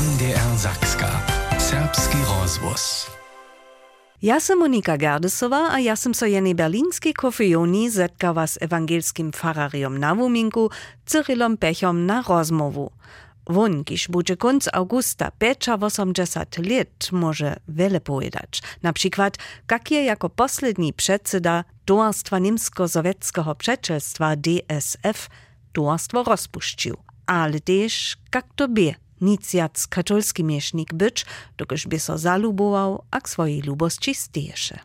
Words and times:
NDR 0.00 0.56
Zakska. 0.56 1.10
Serbski 1.58 2.16
rozvoz. 2.40 3.10
Ja 4.22 4.40
sam 4.40 4.58
Monika 4.58 4.96
Gerdesova 4.96 5.68
a 5.72 5.78
ja 5.78 5.96
sam 5.96 6.14
so 6.14 6.26
jeny 6.26 6.54
berlinskiej 6.54 7.14
kofejoni 7.14 7.90
zetkała 7.90 8.46
z 8.46 8.62
ewangelskim 8.62 9.32
farariom 9.32 9.98
na 9.98 10.14
Wuminku, 10.14 10.70
Cyrylom 11.06 11.56
Pechom 11.56 12.06
na 12.06 12.22
rozmowu. 12.22 12.90
Won, 13.46 13.84
kiż 13.84 14.08
będzie 14.08 14.36
konc 14.36 14.68
augusta, 14.72 15.30
pecza 15.38 15.74
80 15.74 16.58
lat, 16.58 17.12
może 17.12 17.56
wiele 17.68 18.00
powiedzieć. 18.00 18.62
Na 18.82 18.92
przykład, 18.92 19.36
jak 19.70 19.90
je 19.90 20.04
jako 20.04 20.30
posledni 20.30 20.92
przedseda 20.92 21.64
Towarstwa 21.84 22.38
Niemsko-Sowieckiego 22.38 23.54
Przeczelstwa 23.54 24.36
DSF 24.36 25.28
towarstwo 25.72 26.22
rozpuścił. 26.22 26.96
Ale 27.26 27.60
też, 27.60 28.16
jak 28.34 28.46
to 28.56 28.68
bie, 28.68 28.94
nic 29.20 29.54
jac 29.54 29.86
katolski 29.86 30.44
miesznik 30.44 30.94
być, 30.94 31.26
dokoż 31.56 31.86
by 31.86 31.98
so 31.98 32.18
zalubował, 32.18 33.02
a 33.10 33.20
k 33.20 33.28
swojej 33.28 33.62
lubości 33.62 34.14
stiesze. 34.14 34.78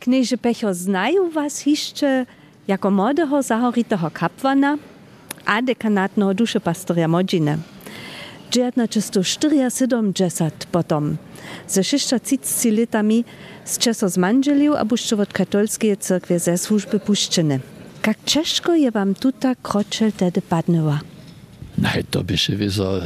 Knieże 0.00 0.38
Pecho, 0.38 0.74
znają 0.74 1.30
was 1.30 1.66
jeszcze 1.66 2.26
jako 2.68 2.90
młodego 2.90 3.42
zahoritego 3.42 4.10
kapłana 4.10 4.78
a 5.44 5.62
dekanatnego 5.62 6.34
duszepastorja 6.34 7.08
Modziny. 7.08 7.58
1974 8.50 10.50
potom 10.72 11.16
ze 11.68 11.84
630 11.84 12.70
latami 12.70 13.24
z 13.64 13.78
czasu 13.78 14.08
z 14.08 14.16
manżelił 14.16 14.76
a 14.76 14.84
buszczo 14.84 15.16
od 15.16 15.32
katolskiej 15.32 15.96
cyrkwie 15.96 16.38
ze 16.38 16.58
służby 16.58 17.00
puszczyny. 17.00 17.60
Jak 18.06 18.18
ciężko 18.26 18.74
je 18.74 18.90
wam 18.90 19.14
tutaj 19.14 19.54
kroczel 19.62 20.12
tedy 20.12 20.42
padnęła? 20.42 21.00
Nej, 21.78 22.04
to 22.10 22.24
by 22.24 22.38
się 22.38 22.56
wizo 22.56 23.00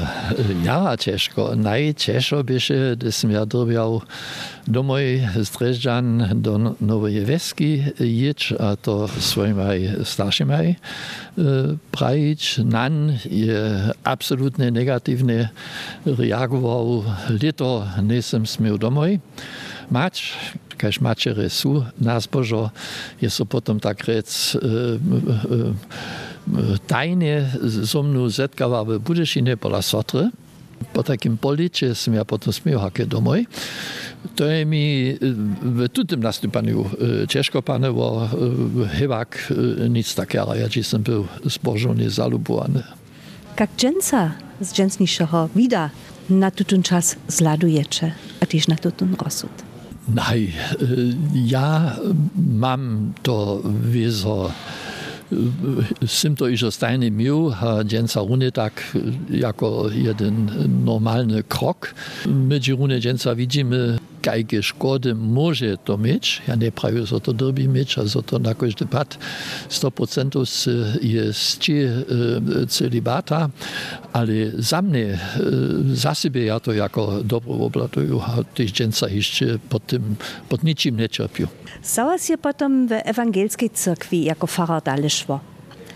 ja 0.64 0.96
ciężko. 0.96 1.56
Najciężko 1.56 2.44
by 2.44 2.60
się, 2.60 2.96
gdysem 2.96 3.30
ja 3.30 3.46
drwiał 3.46 4.02
domoj 4.68 5.28
z 5.42 5.50
Dreżdżan 5.50 6.28
do 6.34 6.74
Nowej 6.80 7.24
Wieski 7.24 7.82
jedź, 8.00 8.54
a 8.60 8.76
to 8.76 9.08
swoimi 9.08 9.88
starszymi 10.04 10.74
prajić. 11.90 12.58
Nan 12.58 13.18
je 13.30 13.90
absolutnie 14.04 14.70
negatywnie 14.70 15.48
reagował. 16.06 17.04
Lito 17.42 17.86
nie 18.02 18.22
sam 18.22 18.46
smiał 18.46 18.78
domoj. 18.78 19.20
Mać, 19.90 20.32
kaž 20.76 21.00
mačere 21.00 21.48
su 21.48 21.84
nas 21.98 22.26
božo, 22.26 22.70
je 23.20 23.30
so 23.30 23.44
potom 23.44 23.80
tak 23.80 24.04
rec 24.04 24.54
e, 24.54 24.58
e, 24.58 25.74
tajne 26.86 27.50
so 27.84 28.02
mnou 28.02 28.28
zetkała 28.28 28.84
w 28.84 28.98
Budešine 28.98 29.56
pola 29.56 29.82
Sotry. 29.82 30.30
Po 30.92 31.02
takim 31.02 31.38
policie 31.38 31.94
som 31.94 32.14
ja 32.14 32.24
potom 32.24 32.52
smiał 32.52 32.80
haké 32.80 33.06
domoj. 33.06 33.46
To 34.36 34.44
je 34.44 34.64
mi 34.66 35.16
w 35.62 35.88
tutym 35.88 36.20
następaniu 36.20 36.90
ciężko 37.28 37.62
panowo, 37.62 38.28
chyba 38.98 39.26
nic 39.88 40.14
takiego, 40.14 40.54
ja 40.54 40.68
som 40.82 41.02
był 41.02 41.26
zbożony, 41.44 42.10
zalubowany. 42.10 42.82
Jak 43.60 43.70
dżęca 43.76 44.32
z 44.60 44.72
dżęsniejszego 44.72 45.48
wida 45.56 45.90
na 46.30 46.50
tutun 46.50 46.82
czas 46.82 47.16
zladujecie, 47.28 48.12
a 48.40 48.46
też 48.46 48.68
na 48.68 48.76
tutun 48.76 49.14
rozsud? 49.14 49.73
Nej, 50.08 50.52
ja 51.34 51.96
mam 52.36 53.12
to 53.22 53.62
wiezo 53.90 54.50
Sim 56.06 56.36
to 56.36 56.48
iż 56.48 56.64
stajny 56.70 57.10
mił, 57.10 57.52
a 57.60 57.84
dzięca 57.84 58.20
runy 58.20 58.52
tak 58.52 58.96
jako 59.30 59.90
jeden 59.94 60.50
normalny 60.84 61.42
krok. 61.42 61.94
My 62.26 62.60
runy 62.78 63.00
dzięca 63.00 63.34
widzimy, 63.34 63.98
jakie 64.26 64.62
szkody 64.62 65.14
może 65.14 65.78
to 65.78 65.98
mieć. 65.98 66.42
Ja 66.48 66.54
nie 66.54 66.72
prawie, 66.72 67.06
że 67.06 67.20
to 67.20 67.32
derby 67.32 67.68
mieć, 67.68 67.98
a 67.98 68.06
że 68.06 68.22
to 68.22 68.38
na 68.38 68.54
każdy 68.54 68.86
pad 68.86 69.18
100% 69.70 70.68
jest 71.02 71.58
ci 71.58 71.74
celibata, 72.68 73.48
ale 74.12 74.32
za 74.58 74.82
mnie, 74.82 75.18
za 75.94 76.14
siebie 76.14 76.44
ja 76.44 76.60
to 76.60 76.72
jako 76.72 77.22
dobro 77.24 77.54
oblatuję, 77.54 78.08
a 78.20 78.62
dzięca 78.64 79.08
jeszcze 79.08 79.46
pod 79.68 79.86
tym, 79.86 80.16
pod 80.48 80.64
niczym 80.64 80.96
nie 80.96 81.08
cierpię. 81.08 81.46
Załas 81.82 82.28
je 82.28 82.38
potom 82.38 82.88
w 82.88 82.92
ewangelskiej 82.92 83.70
cyrkwi 83.70 84.24
jako 84.24 84.46
farar 84.46 84.82
dalej 84.82 85.10
szło. 85.10 85.40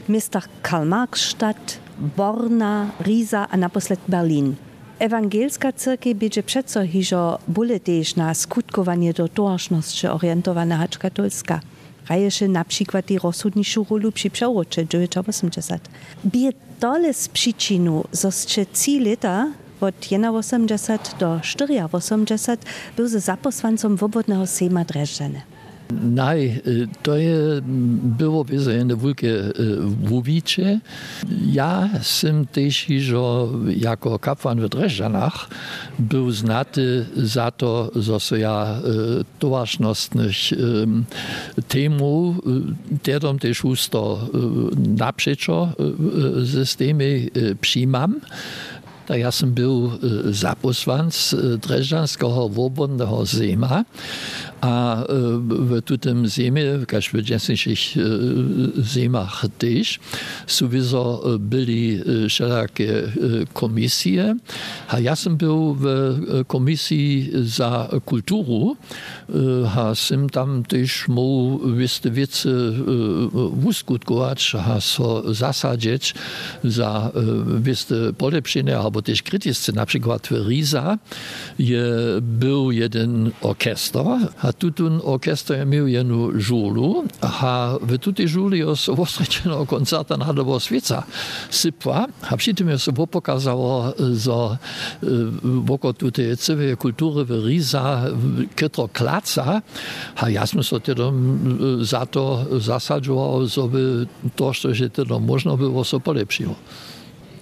Miastach 0.08 0.48
Karl 0.62 0.88
Marx-Stadt, 0.88 1.78
Borna, 2.16 2.90
Riesa 3.00 3.48
a 3.50 3.56
naposled 3.56 4.00
Berlin. 4.08 4.54
Ewangelska 4.98 5.72
cyrkiew 5.72 6.18
będzie 6.18 6.42
przeco 6.42 6.86
hiżo 6.86 7.38
bóle 7.48 7.80
na 8.16 8.34
skutkowanie 8.34 9.12
do 9.12 9.28
tożności 9.28 10.06
orientowana 10.06 10.76
hacz 10.76 10.98
katolska. 10.98 11.60
Raješe 12.08 12.48
na 12.48 12.64
przykład 12.64 13.10
i 13.10 13.18
rozsudniejszą 13.18 13.84
rolę 13.90 14.12
przy 14.12 14.30
przerocze 14.30 14.86
1980. 14.86 15.88
Bie 16.26 16.52
dole 16.80 17.14
z 17.14 17.28
przyczynu, 17.28 18.04
że 18.12 18.66
trzy 18.66 19.00
lata 19.00 19.52
od 19.80 19.94
81 20.34 21.18
do 21.18 21.40
84 21.92 22.58
był 22.96 23.08
ze 23.08 23.20
zaposłancą 23.20 23.96
wobodnego 23.96 24.46
Sejma 24.46 24.84
Dreżdżany. 24.84 25.40
Naj, 25.92 26.60
to 27.02 27.16
je 27.16 27.36
było 28.18 28.44
wyzajene 28.44 28.96
wielkie 28.96 29.34
wubicie. 30.04 30.80
Ja 31.52 31.88
sam 32.02 32.46
też 32.46 32.86
że 32.98 33.16
jako 33.76 34.18
kapłan 34.18 34.60
w 34.60 34.68
Dreżdżanach 34.68 35.48
był 35.98 36.30
znaty 36.30 37.06
za 37.16 37.50
to, 37.50 37.90
że 37.96 38.38
ja 38.38 38.80
towarzystnych 39.38 40.36
temu, 41.68 42.34
terom 43.02 43.38
też 43.38 43.64
usto 43.64 44.28
naprzeczo 44.98 45.72
systemy 46.52 47.26
przyjmam. 47.60 48.20
Da 49.08 49.16
ja 49.16 49.32
sam 49.32 49.52
był 49.52 49.90
zaposłanc 50.30 51.36
Dreżdżanskiego 51.62 52.48
Wobodnego 52.48 53.26
Sejma. 53.26 53.84
A 54.60 55.04
w 55.48 55.98
tym 56.00 56.26
ziemi, 56.26 56.60
w 56.80 56.86
każdym 56.86 57.22
dziesięciu 57.22 57.70
ziemach 58.82 59.44
też, 59.58 59.98
sowieso 60.46 61.22
byli 61.38 62.00
wszelakie 62.28 63.02
komisje. 63.52 64.36
A 64.88 65.00
ja 65.00 65.16
sam 65.16 65.36
był 65.36 65.74
w 65.80 65.84
komisji 66.46 67.30
za 67.42 67.90
kulturę, 68.04 68.74
a 69.76 69.94
sam 69.94 70.30
tam 70.30 70.62
też 70.62 71.08
mógł 71.08 71.74
wieste 71.74 72.10
wiece 72.10 72.48
uskutkować, 73.64 74.54
a 74.54 74.80
so 74.80 75.34
zasadzić 75.34 76.14
za 76.64 77.12
wieste 77.60 77.94
polepszenie, 78.18 78.78
albo 78.78 79.02
też 79.02 79.22
krytyczne. 79.22 79.74
Na 79.74 79.86
przykład 79.86 80.26
w 80.26 80.48
Riza 80.48 80.98
je 81.58 81.84
był 82.22 82.72
jeden 82.72 83.30
orkiester, 83.42 84.04
ha 84.48 84.52
tutun 84.52 85.00
orkestra 85.04 85.64
miał 85.64 85.86
jedną 85.86 86.40
żulu, 86.40 87.04
ha 87.22 87.78
w 87.82 87.98
tutej 87.98 88.28
żuli 88.28 88.62
os 88.62 88.88
ostryczeno 88.88 89.66
koncerta 89.66 90.16
na 90.16 90.34
dobo 90.34 90.60
świeca 90.60 91.02
sypła, 91.50 92.06
a 92.30 92.36
przy 92.36 92.54
tym 92.54 92.68
os 92.68 92.88
pokazało, 93.10 93.92
że 94.12 94.58
wokół 95.42 95.92
tutaj 95.92 96.36
całej 96.36 96.76
kultury 96.76 97.24
wyryza 97.24 98.04
kietro 98.56 98.88
klaca, 98.92 99.62
a 100.16 100.30
jasno 100.30 100.62
so 100.62 100.80
za 101.80 102.06
to 102.06 102.44
zasadzował, 102.60 103.46
żeby 103.46 104.06
to, 104.36 104.52
co 104.54 104.74
się 104.74 104.90
teda 104.90 105.18
można 105.18 105.56
było 105.56 105.84
so 105.84 106.00
polepszyło. 106.00 106.54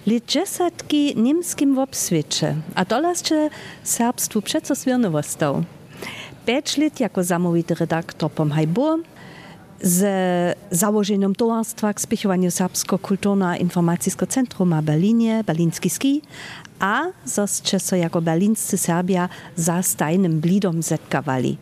Liczesatki 0.07 1.15
niemskim 1.15 1.75
w 1.75 1.79
obswiecie, 1.79 2.55
a 2.75 2.85
to 2.85 2.99
lasce 2.99 3.49
serbstwu 3.83 4.41
przecież. 4.41 5.76
5 6.47 6.77
lat 6.77 6.99
jako 6.99 7.23
zamówity 7.23 7.75
redaktor 7.75 8.31
po 8.31 8.45
Hajbu 8.45 8.99
z 9.81 10.01
założeniem 10.71 11.35
towarstwa 11.35 11.93
k 11.93 12.01
spichowaniu 12.01 12.49
Serbsko-Kulturno-Informacyjsko 12.51 14.27
Centrum 14.27 14.81
w 14.81 14.83
Berlinie, 14.83 15.43
Berliński 15.43 15.89
Ski, 15.89 16.21
a 16.79 17.03
zos 17.25 17.61
jako 17.91 18.21
berlińscy 18.21 18.77
Serbia 18.77 19.29
za 19.55 19.83
stajnym 19.83 20.39
blidom 20.39 20.83
zetkawali. 20.83 21.57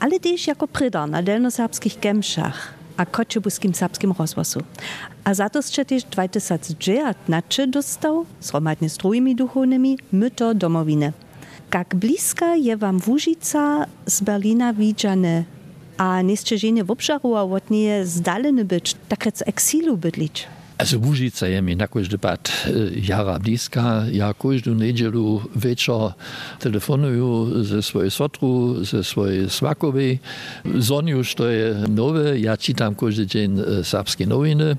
Ale 0.00 0.20
też 0.20 0.46
jako 0.46 0.68
prydar 0.68 1.10
na 1.10 1.22
delnoserbskich 1.22 2.00
gemszach 2.00 2.74
a 2.96 3.06
koczybuskim 3.06 3.74
serbskim 3.74 4.14
rozwosu. 4.18 4.60
A 5.24 5.34
za 5.34 5.50
to 5.50 5.58
jeszcze 5.58 5.84
też 5.84 6.04
2019 6.04 7.66
dostał, 7.66 8.26
zromadnie 8.40 8.88
z 8.90 8.96
drugimi 8.96 9.36
duchownymi, 9.36 9.98
myto 10.12 10.54
domowiny. 10.54 11.12
Jak 11.74 11.94
bliska 11.94 12.54
je 12.54 12.76
wam 12.76 12.98
Wóżica 12.98 13.86
z 14.06 14.20
Berlina 14.20 14.72
widziane, 14.72 15.44
a 15.96 16.22
niestrzeżenie 16.22 16.84
w 16.84 16.90
obszaru, 16.90 17.34
a 17.36 17.42
od 17.42 17.70
niej 17.70 18.06
zdaleny 18.06 18.64
być, 18.64 18.96
tak 19.08 19.24
rec 19.24 19.42
eksilu 19.46 19.96
bydlić? 19.96 20.48
Also 20.78 21.02
Łužica 21.02 21.50
je 21.50 21.58
mi 21.58 21.74
na 21.74 21.90
každý 21.90 22.22
pad 22.22 22.46
jara 22.94 23.42
blízka. 23.42 24.06
Ja 24.14 24.30
každú 24.30 24.78
nedelu 24.78 25.42
večer 25.50 26.14
telefonuju 26.62 27.66
ze 27.66 27.82
svojej 27.82 28.14
sotru, 28.14 28.78
ze 28.86 29.02
svojej 29.02 29.50
svakovej. 29.50 30.22
Zoniu, 30.78 31.26
što 31.26 31.50
je 31.50 31.82
nové, 31.90 32.38
ja 32.38 32.54
čítam 32.54 32.94
každý 32.94 33.26
deň 33.26 33.50
serbské 33.82 34.22
noviny. 34.22 34.78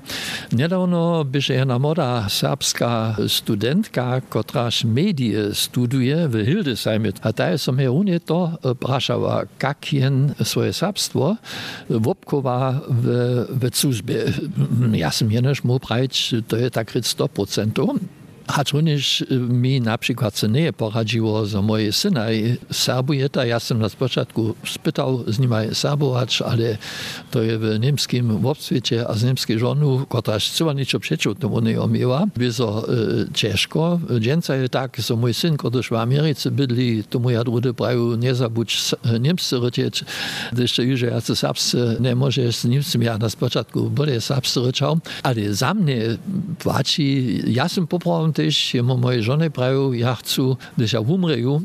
Nedávno 0.56 1.20
byše 1.28 1.60
jedna 1.60 1.76
moda 1.76 2.24
serbská 2.32 3.20
studentka, 3.28 4.24
kotraž 4.24 4.88
médie 4.88 5.52
studuje 5.52 6.16
v 6.32 6.48
Hildesheime. 6.48 7.12
A 7.20 7.28
ta 7.36 7.52
je 7.52 7.60
som 7.60 7.76
je 7.76 7.92
unie 7.92 8.24
to 8.24 8.56
prašava, 8.80 9.44
kak 9.60 9.84
jen 9.92 10.32
svoje 10.40 10.72
serbstvo 10.72 11.36
wopkowa 11.92 12.88
w, 12.88 13.04
w 13.52 13.62
służbie. 13.76 14.32
Ja 14.96 15.12
som 15.12 15.28
jenož 15.28 15.60
mu 15.60 15.76
brać, 15.90 16.34
to 16.46 16.56
je 16.56 16.70
tak 16.70 16.94
100%. 17.04 17.98
Hacz 18.50 18.72
również 18.72 19.24
mi 19.30 19.80
na 19.80 19.98
przykład 19.98 20.36
se 20.36 20.48
nie 20.48 20.72
poradziło 20.72 21.46
za 21.46 21.62
moje 21.62 21.92
syna 21.92 22.32
i 22.32 22.56
serbujeta. 22.72 23.44
Ja 23.44 23.60
sam 23.60 23.78
na 23.78 23.90
początku 23.90 24.54
spytał 24.66 25.24
z 25.26 25.38
nimi 25.38 25.54
serbować, 25.72 26.42
ale 26.42 26.78
to 27.30 27.42
jest 27.42 27.60
w 27.60 27.80
niemskim 27.80 28.46
obswiecie, 28.46 29.08
a 29.08 29.14
z 29.14 29.24
niemskiej 29.24 29.58
żonu, 29.58 30.06
która 30.08 30.38
chyba 30.58 30.72
nic 30.72 30.88
przeciw 31.00 31.38
temu 31.38 31.60
nie 31.60 31.82
umiała, 31.82 32.26
było 32.36 32.88
e, 32.88 32.92
ciężko. 33.34 34.00
Dzięca 34.20 34.54
tak, 34.70 34.96
że 34.96 35.16
mój 35.16 35.34
syn, 35.34 35.56
który 35.56 35.82
w 35.82 35.92
Ameryce 35.92 36.50
bydli, 36.50 37.04
to 37.04 37.18
moja 37.18 37.44
druga 37.44 37.72
prawie 37.72 38.16
nie 38.18 38.34
zabudź 38.34 38.94
niemscy 39.20 39.60
rycieć, 39.60 40.04
gdyż 40.52 40.78
już 40.78 41.00
ja 41.00 41.20
serbscy 41.20 41.96
nie 42.00 42.14
może 42.14 42.52
z 42.52 42.64
niemcem, 42.64 43.02
ja 43.02 43.18
na 43.18 43.28
początku 43.40 43.90
bolej 43.90 44.20
serbscy 44.20 44.60
ryczał, 44.60 44.98
ale 45.22 45.54
za 45.54 45.74
mnie 45.74 45.96
płaci, 46.58 47.40
ja 47.46 47.68
sam 47.68 47.86
poprawam 47.86 48.32
też 48.44 48.74
jemu 48.74 48.96
mojej 48.96 49.22
żony 49.22 49.50
prawił, 49.50 49.92
ja 49.92 50.14
chcę, 50.14 50.42
gdyż 50.76 50.92
ja 50.92 51.00
umrzeju, 51.00 51.62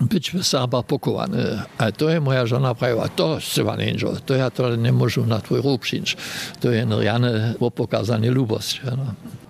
być 0.00 0.30
w 0.30 0.44
Serba 0.44 0.82
pokołany. 0.82 1.62
A 1.78 1.92
to 1.92 2.10
je 2.10 2.20
moja 2.20 2.46
żona 2.46 2.74
prawiła, 2.74 3.08
to 3.08 3.38
chyba 3.54 3.76
nie 3.76 3.94
to 4.26 4.34
ja 4.34 4.50
to 4.50 4.76
nie 4.76 4.92
mogę 4.92 5.22
na 5.26 5.40
twój 5.40 5.78
przyjąć. 5.78 6.16
To 6.60 6.70
jest 6.70 6.92
rjane 6.92 7.54
pokazanie 7.76 8.30
lubości. 8.30 8.80
No. 8.84 8.96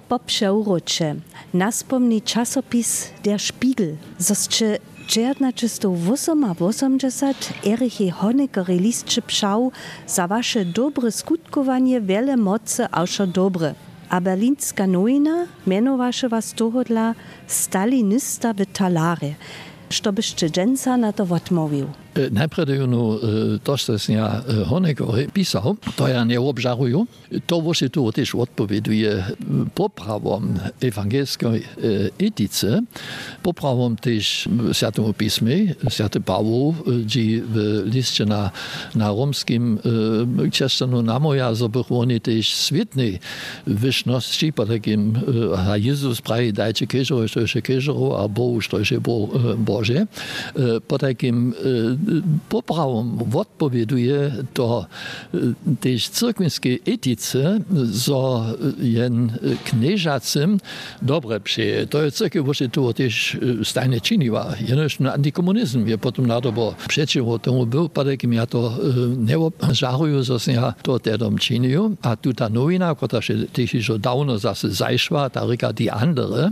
Po 0.09 0.19
przeurocze 0.19 1.15
naspomni 1.55 2.23
czasopis 2.23 3.11
Der 3.25 3.41
Spiegel, 3.41 3.97
zoscze 4.19 4.79
1980 5.07 7.53
Erich 7.67 8.15
Honecker 8.15 8.69
listče 8.69 9.23
pšał 9.23 9.73
za 10.07 10.29
wasze 10.29 10.65
dobre 10.65 11.13
skutkowanie 11.13 12.01
wiele 12.01 12.37
mocy 12.37 12.87
auszo 12.91 13.27
dobre. 13.27 13.75
A 14.11 14.21
berlinska 14.21 14.87
nowina 14.87 15.47
mianowaše 15.67 16.29
was 16.29 16.53
tohodla 16.53 17.15
stalinista 17.47 18.53
w 18.53 18.67
talare. 18.67 19.35
Što 19.91 20.13
dżęca 20.51 20.97
na 20.97 21.13
to 21.13 21.23
odmówił? 21.23 21.87
Najpierw 22.31 22.71
no, 22.89 23.19
to, 23.65 23.77
co 23.77 24.13
ja 24.13 24.43
Honecker 24.67 25.07
pisał, 25.33 25.77
to 25.97 26.09
ja 26.09 26.25
nie 26.25 26.41
obżaruję. 26.41 27.05
To 27.47 27.61
właśnie 27.61 27.91
tu 27.91 28.13
też 28.13 28.35
odpowieduje 28.35 29.25
poprawom 29.75 30.59
ewangelskiej 30.81 31.63
etyce, 32.19 32.83
poprawom 33.43 33.97
też 33.97 34.49
Świętemu 34.73 35.13
Pismie, 35.13 35.75
Święty 35.89 36.21
Paweł, 36.21 36.75
gdzie 37.05 37.43
w 37.43 37.83
liście 37.85 38.27
na, 38.27 38.51
na 38.95 39.09
romskim 39.09 39.79
krzeszczanu 40.53 41.03
namoja, 41.03 41.55
żeby 41.55 41.79
oni 41.91 42.21
też 42.21 42.47
świetnej 42.47 43.19
wyżności, 43.67 44.53
po 44.53 44.67
takim, 44.67 45.19
a 45.69 45.77
Jezus 45.77 46.21
prawie 46.21 46.53
dajcie 46.53 46.87
kieżero, 46.87 47.29
što 47.29 47.41
je 47.41 47.63
kieżero, 47.63 48.25
a 48.25 48.29
Bogu, 48.29 48.61
što 48.61 48.79
je 48.79 49.01
Boże, 49.59 50.07
po 50.89 50.99
takim 50.99 51.55
poprawom 52.49 53.19
odpowieduje 53.35 54.33
to 54.55 54.87
też 55.81 56.09
cyrkwinskiej 56.09 56.83
etyce, 56.87 57.61
zo 57.85 58.45
jen 58.83 59.33
knieżacym 59.65 60.59
dobre 61.03 61.41
przyje. 61.41 61.87
To 61.87 62.03
jest 62.03 62.17
cyrkiew 62.17 62.45
właśnie 62.45 62.69
tu 62.69 62.93
też 62.93 63.39
stajnie 63.65 64.01
czyniła. 64.01 64.47
Jenoż 64.69 65.01
na 65.01 65.15
antykomunizm 65.15 65.87
je 65.87 65.99
potem 65.99 66.27
na 66.27 66.41
to, 66.41 66.53
bo 66.53 66.75
przeciwko 66.89 67.39
temu 67.39 67.67
był, 67.67 67.89
podakim 67.89 68.33
ja 68.33 68.47
to 68.47 68.79
nie 69.19 69.37
żaruję, 69.73 70.23
że 70.23 70.53
ja 70.53 70.75
to 70.83 70.99
tedom 70.99 71.39
czynił, 71.39 71.97
a 72.03 72.17
tu 72.17 72.35
ta 72.35 72.49
nowina, 72.49 72.95
która 72.95 73.23
się 73.23 73.35
też 73.53 73.75
już 73.75 73.93
dawno 73.99 74.39
zase 74.39 74.71
zajszła, 74.71 75.31
ta 75.31 75.47
ryka 75.47 75.73
die 75.73 75.93
andere, 75.93 76.51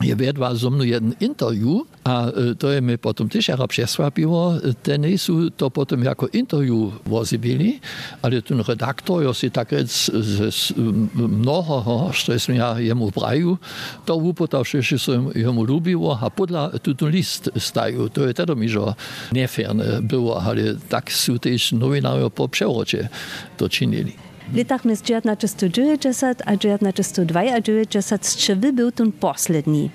je 0.00 0.14
vedla 0.14 0.56
so 0.56 0.70
mnou 0.70 0.84
jeden 0.84 1.14
interview 1.20 1.84
a 2.04 2.32
to 2.58 2.70
je 2.72 2.80
mi 2.80 2.98
potom 2.98 3.28
też 3.28 3.48
jara 3.48 3.66
przesłapiło. 3.66 4.54
Te 4.82 4.98
nie 4.98 5.18
są 5.18 5.50
to 5.56 5.70
potem 5.70 6.04
jako 6.04 6.26
interview 6.32 6.92
wozibili, 7.06 7.80
ale 8.22 8.42
ten 8.42 8.60
redaktor, 8.60 9.22
jo 9.22 9.34
si 9.34 9.50
tak 9.50 9.72
rec 9.72 10.10
z 10.48 10.72
mnoho, 11.14 12.10
što 12.12 12.32
jest 12.32 12.48
ja 12.48 12.80
jemu 12.80 13.10
braju, 13.10 13.58
to 14.06 14.16
upotał 14.16 14.64
się, 14.64 14.82
że 14.82 14.98
som 14.98 15.30
jemu 15.34 15.64
lubiło, 15.64 16.18
a 16.22 16.30
podla 16.30 16.70
tu 16.96 17.06
list 17.06 17.50
staju. 17.58 18.08
To 18.08 18.26
je 18.26 18.34
teda 18.34 18.54
mi, 18.54 18.68
że 18.68 18.94
nieferne 19.32 20.02
było, 20.02 20.42
ale 20.42 20.74
tak 20.88 21.12
są 21.12 21.38
też 21.38 21.72
nowinarze 21.72 22.30
po 22.30 22.48
przewrocie 22.48 23.08
to 23.56 23.68
czynili. 23.68 24.29
W 24.52 24.56
latach 24.56 24.84
między 24.84 25.02
1990 25.02 26.42
a 26.46 26.56
1992 26.56 28.36
czy 28.36 28.56
wy 28.56 28.72
był 28.72 28.92
ten 28.92 29.12
posledni? 29.12 29.90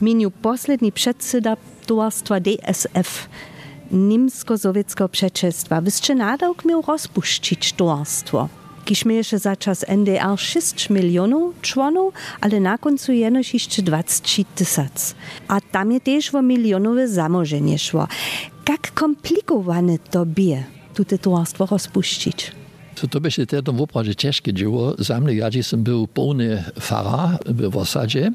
Miniu 0.00 0.30
posledni 0.30 0.92
przedsyda 0.92 1.56
towarstwa 1.86 2.40
DSF, 2.40 3.28
Nimsko-Sowieckiego 3.92 5.08
Przeczestwa. 5.08 5.80
Wyście 5.80 6.14
nadał 6.14 6.54
miał 6.64 6.82
rozpuścić 6.82 7.72
towarstwo. 7.72 8.48
Kiż 8.84 9.04
mieliście 9.04 9.38
za 9.38 9.56
czas 9.56 9.84
NDR 9.88 10.38
6 10.38 10.90
milionów 10.90 11.60
członów, 11.60 12.14
ale 12.40 12.60
na 12.60 12.78
końcu 12.78 13.12
jenoś 13.12 13.54
jeszcze 13.54 13.82
20 13.82 14.44
tysięcy. 14.54 15.14
A 15.48 15.60
tam 15.60 15.92
je 15.92 16.00
też 16.00 16.34
o 16.34 16.42
milionowe 16.42 17.08
zamożenie 17.08 17.78
szło. 17.78 18.08
Jak 18.68 18.94
komplikowane 18.94 19.98
to 19.98 20.26
bie, 20.26 20.64
tu 20.94 21.04
towarstwo 21.04 21.66
rozpuścić? 21.66 22.59
So 23.00 23.08
to 23.08 23.20
by 23.20 23.30
się 23.30 23.46
tedy 23.46 23.70
opravdu 23.78 24.14
ciężkie 24.14 24.52
dzieło. 24.52 24.94
Za 24.98 25.20
mnie, 25.20 25.34
ja 25.34 25.48
som 25.62 25.82
był 25.82 26.06
pełny 26.06 26.64
fara 26.80 27.38
w 27.46 27.70
Wosadzie. 27.70 28.32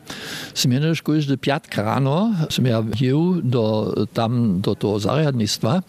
Som 0.53 0.71
jenož 0.71 1.01
każdy 1.01 1.37
piatka 1.37 1.83
rano, 1.83 2.33
som 2.49 2.65
ja 2.65 2.83
jeu 3.01 3.41
do, 3.43 3.93
tam 4.13 4.61
do 4.61 4.75
toho 4.75 4.99
zariadnictwa. 4.99 5.83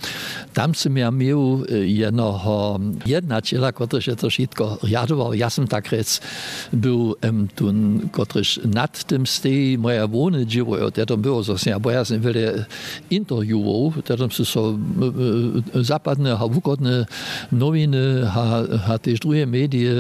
Tam 0.53 0.75
som 0.75 0.97
ja 0.97 1.11
miał 1.11 1.65
jednego 1.85 2.81
jednaciela, 3.07 3.73
który 3.73 4.03
się 4.03 4.17
to 4.17 4.31
wszystko 4.31 4.79
riadował. 4.85 5.35
Ja 5.35 5.51
som 5.51 5.67
tak 5.67 5.89
rec 5.93 6.21
był 6.73 7.17
um, 7.25 7.49
tun, 7.49 8.09
któryż 8.13 8.61
nad 8.65 9.05
tym 9.05 9.27
stej 9.27 9.79
moja 9.79 10.07
wony 10.07 10.47
dzieło. 10.47 10.91
Tedy 10.91 11.17
było, 11.17 11.43
że 11.43 11.71
ja 11.71 11.81
bojazny 11.81 12.21
wiele 12.21 12.65
interviewował. 13.11 14.03
Tedy 14.03 14.29
som 14.31 14.45
so 14.45 14.79
zapadne, 15.75 16.37
a 16.37 16.49
wukodne 16.49 17.07
nowiny, 17.53 18.31
a 18.75 18.79
hat 18.79 19.03
też 19.03 19.21
drugie 19.21 19.47
medie 19.47 19.93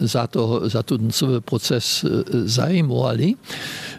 za, 0.00 0.26
to, 0.26 0.68
za 0.70 0.82
ten 0.82 1.10
cały 1.10 1.42
proces 1.42 2.06
zajmowali. 2.44 3.36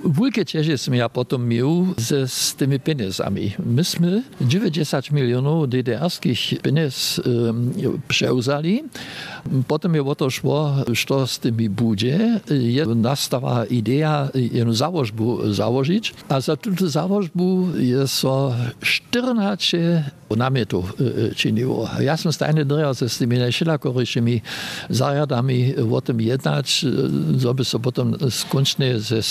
Wielkie 0.06 0.46
cieszy 0.46 0.77
som 0.77 0.96
ja 0.96 1.10
potom 1.10 1.48
miał 1.48 1.88
ze, 1.98 2.27
z 2.27 2.56
tymi 2.56 2.80
pieniędzmi. 2.80 3.54
Myśmy 3.66 4.24
90 4.42 5.12
milionów 5.12 5.70
DDR-skich 5.70 6.62
pieniędzy 6.62 7.22
um, 7.22 7.74
przeuzali. 8.08 8.84
Potem 9.68 9.96
je 9.96 10.04
o 10.04 10.16
to 10.16 10.30
szło, 10.30 10.75
co 11.08 11.27
z 11.27 11.39
tymi 11.39 11.70
będzie. 11.70 12.39
Nastała 12.96 13.66
idea 13.66 14.30
jedną 14.34 14.74
założbę 14.74 15.54
założyć, 15.54 16.13
a 16.30 16.42
za 16.42 16.56
tę 16.56 16.72
założbę 16.89 17.44
jest 17.77 18.13
so 18.13 18.54
14 18.82 20.04
namietów 20.38 20.94
czyniło. 21.36 21.89
Ja 22.00 22.18
som 22.18 22.32
stajny 22.32 22.66
drejał 22.66 22.94
ze 22.94 23.10
z 23.10 23.18
tymi 23.18 23.38
najszelakoryjszymi 23.38 24.42
zajadami 24.89 25.75
o 25.92 26.01
tym 26.01 26.22
jednać, 26.22 26.86
żeby 27.38 27.66
so 27.66 27.80
potem 27.80 28.16
skończnie 28.30 29.00
ze 29.00 29.22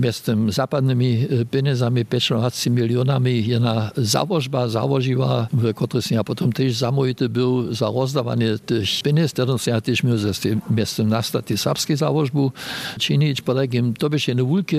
miastem 0.00 0.52
zapadnymi 0.52 1.26
pieniędzami 1.50 2.04
15 2.04 2.70
milionami 2.70 3.46
jedna 3.46 3.90
założba 3.96 4.68
założyła, 4.68 5.48
w 5.52 5.74
której 5.74 6.02
ja 6.10 6.24
potem 6.24 6.52
też 6.52 6.76
zamówity 6.76 7.28
był 7.28 7.74
za 7.74 7.86
rozdawanie 7.86 8.58
tych 8.58 9.02
pieniędzy, 9.04 9.32
które 9.32 9.56
ja 9.66 9.80
też 9.80 10.02
miał 10.02 10.18
ze 10.18 10.34
tym 10.34 10.60
miastem 10.70 11.08
nastać 11.08 11.44
serbskie 11.56 11.96
założbu 11.96 12.52
czynić. 12.98 13.40
Po 13.40 13.54
takim 13.54 13.94
to 13.94 14.10
by 14.10 14.16
nie 14.28 14.44
wielkie 14.44 14.78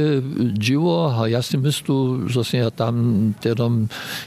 dzieło, 0.53 1.15
a 1.37 1.41
z 1.41 1.49
tym 1.49 1.61
myślę, 1.61 1.95
że 2.27 2.57
ja 2.57 2.71
tam 2.71 3.33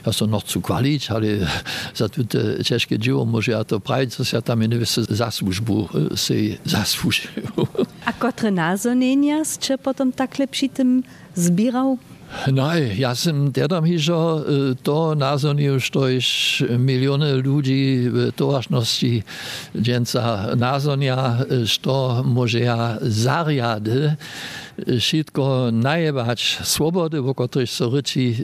ja 0.07 0.13
so 0.13 0.27
noch 0.27 0.47
zu 0.47 0.61
kwalić, 0.61 1.11
ale 1.11 1.27
za 1.95 2.09
te 2.09 2.25
ciężkie 2.65 2.99
dzieło 2.99 3.25
może 3.25 3.53
ja 3.53 3.65
to 3.65 3.81
prawić, 3.81 4.17
że 4.17 4.37
ja 4.37 4.43
tam 4.43 4.69
gewisse 4.69 5.05
zasłużbu 5.05 5.89
si 6.15 6.59
zasłużył. 6.65 7.31
A 8.05 8.13
kotre 8.13 8.51
nazonienia 8.51 9.45
ste 9.45 9.79
potom 9.79 10.13
takle 10.13 10.49
przy 10.51 10.69
tym 10.69 11.03
zbierał? 11.35 11.99
No, 12.53 12.71
ja 12.99 13.15
sam 13.15 13.51
dedam 13.51 13.85
hižo 13.85 14.45
to 14.83 15.15
nazonil, 15.15 15.81
što 15.81 16.09
iš 16.09 16.63
miliony 16.79 17.35
ludzi 17.35 18.07
w 18.11 18.33
towarzności 18.37 19.23
dżęca 19.75 20.47
nazonia, 20.57 21.37
što 21.67 22.23
może 22.25 22.61
ja 22.61 22.99
zariady, 24.81 25.01
wszystko 25.01 25.69
najebać 25.73 26.59
swobody, 26.63 27.23
wo 27.23 27.35
których 27.35 27.71
so 27.71 27.91
ryci 27.91 28.37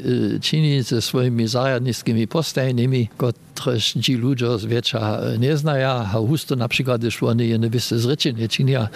czyni 0.42 0.82
ze 0.82 1.02
swoimi 1.02 1.48
zariadnickimi 1.48 2.28
postajnymi, 2.28 3.08
któreż 3.54 3.94
ci 4.02 4.14
ludzie 4.14 4.58
z 4.58 4.64
wiecza 4.64 5.20
nie 5.38 5.56
znają, 5.56 5.88
a 5.88 6.04
husto 6.04 6.56
na 6.56 6.68
przykład, 6.68 7.00
gdyż 7.00 7.22
oni 7.22 7.48
je 7.48 7.58
zrycie 7.80 8.32
nie 8.32 8.48
czynią, 8.48 8.86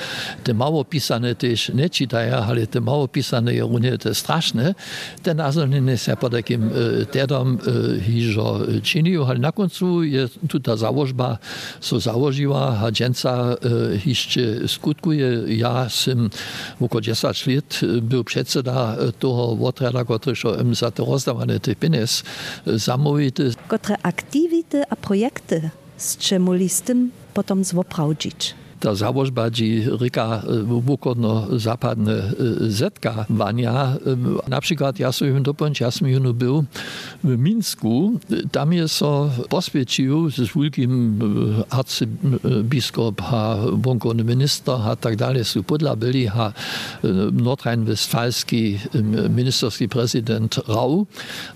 te 0.45 0.55
mało 0.55 0.85
pisane 0.85 1.35
też 1.35 1.69
nie 1.75 1.91
czytają, 1.91 2.37
ale 2.37 2.67
te 2.67 2.81
mało 2.81 3.09
pisane 3.09 3.55
je 3.55 3.63
runie 3.63 3.99
te 3.99 4.15
straszne, 4.15 4.75
te 5.23 5.35
nazony 5.35 5.99
się 5.99 6.17
po 6.17 6.31
takim 6.31 6.71
tedom 7.11 7.59
hiżo 8.07 8.61
czynią, 8.83 9.27
ale 9.27 9.39
na 9.39 9.53
końcu 9.53 10.05
je 10.05 10.29
tu 10.49 10.61
ta 10.61 10.77
założba 10.77 11.39
so 11.81 12.01
założyła, 12.01 12.79
a 12.79 12.93
dżęca 12.93 13.57
jeszcze 14.07 14.69
skutkuje. 14.69 15.27
Ja 15.49 15.89
sam 15.89 16.31
około 16.81 17.01
10 17.01 17.30
lat 17.47 17.81
był 18.03 18.25
przedseda 18.25 18.97
toho 19.19 19.67
otrada, 19.67 20.05
który 20.05 20.37
za 20.73 20.91
to 20.91 21.05
rozdawane 21.05 21.61
tych 21.61 21.79
pieniędzy 21.79 22.23
zamówity. 22.67 23.51
Kotre 23.69 23.97
aktivity 24.03 24.83
a 24.91 24.97
projekty 24.97 25.71
ste 25.97 26.39
mogli 26.39 26.69
z 26.69 26.83
tym 26.83 27.11
potom 27.35 27.65
zwoprawdzić? 27.65 28.55
Ta 28.81 28.95
założba, 28.95 29.51
dzi 29.51 29.83
ryka 30.01 30.43
wukodno 30.65 31.59
zapadne 31.59 32.33
zetka 32.61 33.27
wania. 33.31 33.97
Na 34.49 34.61
przykład 34.61 34.99
ja 34.99 35.13
sobie 35.13 35.41
dopończ, 35.41 35.81
ja 35.81 35.91
sam 35.91 36.09
był 36.35 36.65
w 37.25 37.39
Minsku, 37.39 38.21
tam 38.53 38.73
jest 38.73 38.95
so 38.95 39.31
z 40.31 40.57
wielkim 40.57 41.19
arcybiskup, 41.71 43.23
a 43.23 43.57
wąkony 43.73 44.25
minister, 44.25 44.75
a 44.85 44.97
tak 44.97 45.17
dalej, 45.17 45.45
su 45.45 45.63
podla 45.63 45.97
byli, 45.97 46.29
a 46.29 46.53
nordrhein-westfalski 47.33 48.79
ministerski 49.31 49.89
prezydent 49.89 50.61
Rau. 50.69 51.07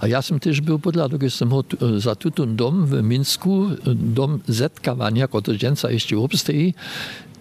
A 0.01 0.09
ja 0.09 0.23
sam 0.23 0.41
też 0.41 0.61
był 0.61 0.79
podla, 0.79 1.09
do 1.09 1.19
jestem 1.23 1.51
za 1.99 2.15
tutun 2.15 2.57
dom 2.57 2.87
w 2.87 3.03
Minsku, 3.03 3.67
dom 3.95 4.41
zetka 4.49 4.95
wania, 4.95 5.29
który 5.29 5.59
dżęca 5.59 5.91
jeszcze 5.91 6.19
obstoi, 6.19 6.75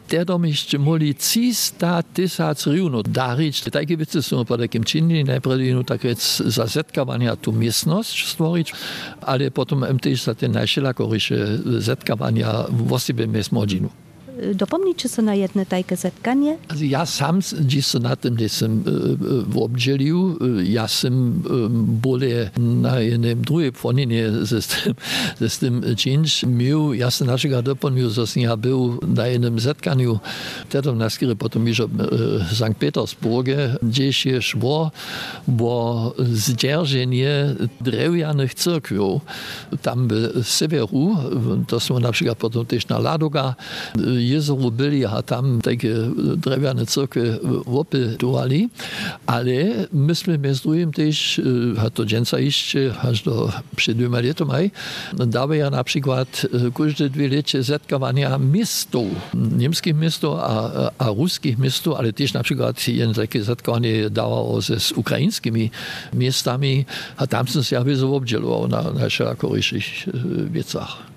Tedom 0.07 0.45
jeszcze 0.45 0.79
moli 0.79 1.15
300 1.15 2.03
tysac 2.03 2.67
rywno 2.67 3.03
darić. 3.03 3.61
Takie 3.61 3.97
wice 3.97 4.23
są 4.23 4.45
po 4.45 4.57
takim 4.57 4.83
czynni, 4.83 5.23
najpierw 5.23 5.55
no 5.73 5.83
tak 5.83 6.03
rec 6.03 6.37
za 6.45 6.67
zetkawania 6.67 7.35
tu 7.35 7.53
miestność 7.53 8.27
stworzyć, 8.27 8.73
ale 9.21 9.51
potem 9.51 9.99
też 9.99 10.23
za 10.23 10.35
te 10.35 10.47
najszelakorysze 10.47 11.57
zetkawania 11.77 12.53
w 12.69 12.93
osobie 12.93 13.27
miestmodzinu. 13.27 13.89
Dopomnijcie 14.55 15.09
sobie 15.09 15.25
na 15.25 15.35
jedno 15.35 15.65
takie 15.65 15.95
zetkanie? 15.95 16.57
Ja 16.79 17.05
sam 17.05 17.39
dziś 17.61 17.93
na 17.93 18.15
tym 18.15 18.37
nisem 18.37 18.83
w 19.47 19.57
obdzielił, 19.57 20.39
ja 20.63 20.87
sam 20.87 21.41
bole 22.01 22.49
na 22.57 22.99
jednym 22.99 23.41
drugiej 23.41 23.71
płoninie 23.71 24.31
ze 24.41 24.61
tym, 25.59 25.83
czynsz 25.97 26.43
miał, 26.43 26.93
ja 26.93 27.11
sam 27.11 27.27
naszego 27.27 27.61
dopomnił, 27.61 28.09
że 28.09 28.23
ja 28.35 28.57
był 28.57 28.99
na 29.07 29.27
jednym 29.27 29.59
zetkaniu, 29.59 30.19
wtedy 30.69 30.93
na 30.93 31.09
skiery 31.09 31.35
potem 31.35 31.67
już 31.67 31.81
w 31.81 32.55
St. 32.55 32.77
Petersburgie, 32.79 33.75
gdzieś 33.83 34.25
je 34.25 34.41
szło, 34.41 34.91
bo 35.47 36.13
zdzierżenie 36.17 37.55
drewnianych 37.81 38.53
cyrkwiów, 38.53 39.21
tam 39.81 40.07
w 40.43 40.47
severu, 40.47 41.17
to 41.67 41.79
są 41.79 41.99
na 41.99 42.11
przykład 42.11 42.37
potem 42.37 42.65
też 42.65 42.87
na 42.87 42.99
Ladoga, 42.99 43.55
jezeru 44.27 44.71
byli 44.71 45.05
a 45.05 45.21
tam 45.21 45.61
takie 45.61 45.95
drewniane 46.37 46.85
cyrkwy 46.85 47.39
opytowali, 47.65 48.69
ale 49.25 49.53
myśmy 49.93 50.37
między 50.37 50.61
drugim 50.61 50.91
też, 50.91 51.41
a 51.85 51.89
to 51.89 52.05
dżęca 52.05 52.39
jeszcze, 52.39 52.95
aż 53.01 53.23
do 53.23 53.51
przed 53.75 53.97
dwoma 53.97 54.19
latami, 54.19 54.71
dawają 55.13 55.69
na 55.69 55.83
przykład 55.83 56.47
każde 56.77 57.09
dwie 57.09 57.27
lecie 57.27 57.63
zetkawania 57.63 58.37
miastów, 58.37 59.07
niemskich 59.57 59.95
miastów 59.95 60.35
a, 60.39 60.71
a 60.97 61.07
ruskich 61.07 61.57
miastów, 61.57 61.95
ale 61.97 62.13
też 62.13 62.33
na 62.33 62.43
przykład 62.43 62.87
jedno 62.87 63.13
takie 63.13 63.43
zetkawanie 63.43 64.09
dawało 64.09 64.61
ze 64.61 64.79
z 64.79 64.91
ukraińskimi 64.91 65.71
miastami, 66.13 66.85
a 67.17 67.27
tam 67.27 67.47
się 67.47 67.59
ja 67.71 67.83
wyzo 67.83 68.15
obdzielował 68.15 68.67
na, 68.67 68.91
na 68.91 69.09
szerokoryszych 69.09 69.85
wiecach. 70.51 71.12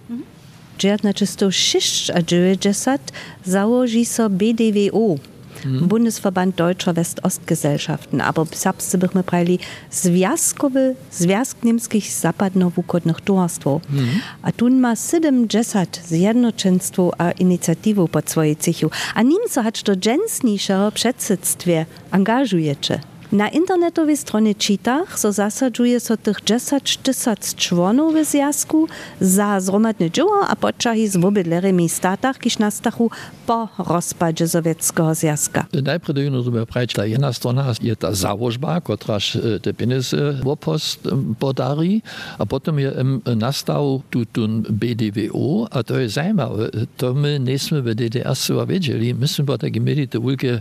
Dżerna 0.79 1.15
czysto 1.15 1.51
6 1.51 2.11
a 2.11 2.23
90 2.23 3.13
założy 3.45 4.05
so 4.05 4.31
BDWO. 4.31 5.17
Mhm. 5.65 5.89
Bundesverband 5.89 6.57
Deutscher 6.57 6.95
West-Ost-Gesellschaften. 6.95 8.21
Aber 8.21 8.47
sabste 8.53 8.99
bychmy 8.99 9.23
prali 9.23 9.59
związkowy 9.91 10.95
związk 11.13 11.65
niemskich 11.65 12.05
zapadno-wukodnych 12.05 13.21
towarstwo. 13.21 13.81
Mhm. 13.91 14.09
A 14.43 14.53
tun 14.53 14.81
ma 14.81 14.97
70 14.97 16.01
zjednoczeństwo 16.07 17.13
a 17.19 17.31
inicjatywów 17.31 18.11
pod 18.11 18.31
swojej 18.31 18.57
cechu. 18.57 18.91
A 19.15 19.23
Niemcy 19.23 19.63
hat 19.63 19.83
to 19.83 19.97
dżęsniejsze 19.97 20.93
przedsedztwie 20.95 21.87
angażujecie. 22.11 23.01
Na 23.33 23.49
internetowej 23.49 24.17
stronie 24.17 24.55
czytach 24.55 25.19
so 25.19 25.33
zasadzuje 25.33 26.01
so 26.01 26.17
tych 26.17 26.45
10 26.45 26.97
tysac 26.97 27.55
członów 27.55 28.15
w 28.15 28.25
związku 28.25 28.89
za 29.21 29.61
zromadne 29.61 30.11
dzieło, 30.11 30.47
a 30.49 30.57
podczahi 30.57 31.09
z 31.09 31.17
wobydlerymi 31.17 31.89
statach, 31.89 32.39
kiż 32.39 32.59
nastachu 32.59 33.11
po 33.47 33.69
rozpadzie 33.79 34.49
sowieckiego 34.49 35.15
związka. 35.15 35.67
Najpierw 35.83 36.69
prać, 36.69 36.93
ta 36.93 37.07
jedna 37.07 37.33
strona 37.33 37.73
je 37.83 37.97
ta 37.97 38.15
założba, 38.15 38.81
kotraż 38.81 39.39
te 39.63 39.75
pieniądze 39.75 40.41
opost 40.45 41.09
podari, 41.39 42.03
a 42.39 42.47
potem 42.47 42.79
je 42.79 42.93
nastał 43.37 44.03
tutun 44.11 44.63
BDWO, 44.71 45.69
a 45.71 45.83
to 45.83 45.99
jest 45.99 46.15
zajímawe, 46.15 46.71
to 46.97 47.15
my 47.15 47.41
nie 47.41 47.59
w 47.83 47.95
DDR 47.95 48.37
sobie 48.37 48.67
wiedzieli, 48.67 49.15
myśmy 49.15 49.45
po 49.45 49.59
takim 49.59 49.85
mieli 49.85 50.09
te 50.09 50.21
wielkie 50.21 50.61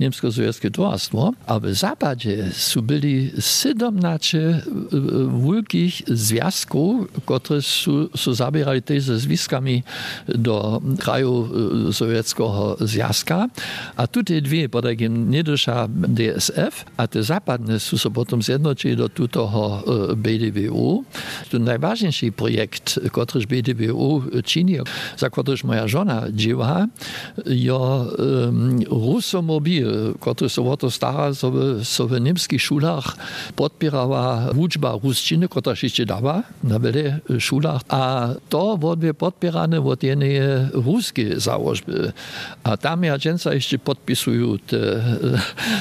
niemsko-sowieckie 0.00 0.70
towarstwo, 0.70 1.32
a 1.46 1.60
w 1.60 1.74
zapadzie 1.74 2.03
zapadzie 2.04 2.52
su 2.52 2.82
byli 2.82 3.30
17 3.40 4.60
wielkich 5.44 6.02
związków, 6.06 7.12
które 7.26 7.62
su, 7.62 8.08
su 8.16 8.34
zabierali 8.34 8.82
też 8.82 9.02
ze 9.02 9.18
związkami 9.18 9.82
do 10.28 10.82
kraju 10.98 11.48
sowieckiego 11.92 12.76
związka. 12.80 13.48
A 13.96 14.06
tutaj 14.06 14.42
dwie, 14.42 14.68
po 14.68 14.82
takim 14.82 15.30
nie 15.30 15.44
DSF, 16.08 16.84
a 16.96 17.06
te 17.06 17.22
zapadne 17.22 17.80
su 17.80 17.98
się 17.98 18.10
potem 18.10 18.42
zjednoczyli 18.42 18.96
do 18.96 19.08
tutego 19.08 19.82
BDWO. 20.16 21.02
To 21.50 21.58
najważniejszy 21.58 22.32
projekt, 22.32 23.00
który 23.12 23.46
BDWO 23.46 24.22
czyni, 24.44 24.76
za 25.16 25.30
który 25.30 25.56
moja 25.64 25.88
żona 25.88 26.22
dzieła, 26.32 26.86
je 27.46 27.74
um, 27.74 28.80
Rusomobil, 28.90 30.14
który 30.20 30.50
się 30.50 30.70
o 30.70 30.76
to 30.76 30.90
stara, 30.90 31.34
sobie 31.34 31.84
so 31.94 32.06
w 32.06 32.20
niemskich 32.20 32.62
szulach 32.62 33.16
podpierała 33.56 34.50
uczba 34.56 34.98
ruszczyny, 35.02 35.48
która 35.48 35.76
się 35.76 36.06
dała 36.06 36.42
na 36.64 36.78
wiele 36.80 37.20
szulach, 37.38 37.80
a 37.88 38.28
to 38.48 38.78
było 38.78 38.96
podpierane 39.18 39.80
od 39.80 40.02
jednej 40.02 40.40
ruskie 40.72 41.40
założby. 41.40 42.12
A 42.64 42.76
tam 42.76 43.04
ja 43.04 43.18
często 43.18 43.52
jeszcze 43.52 43.78
podpisują 43.78 44.58
te 44.58 44.76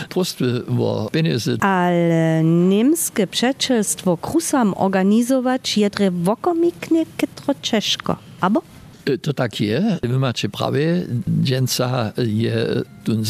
prostwy 0.09 0.63
o 0.79 1.09
pieniądze. 1.11 1.51
Ale 1.61 2.41
niemskie 2.43 3.27
przeczelstwo 3.27 4.17
krusam 4.17 4.73
organizować 4.77 5.77
jedre 5.77 6.11
wokomiknie 6.11 7.05
kitro 7.17 7.53
ciężko. 7.61 8.17
Abo? 8.41 8.72
To 9.21 9.33
tak 9.33 9.61
je. 9.61 9.99
Wy 10.03 10.19
macie 10.19 10.49
prawie, 10.49 11.05
dżęca 11.43 12.11
je 12.17 12.55
ten 13.03 13.23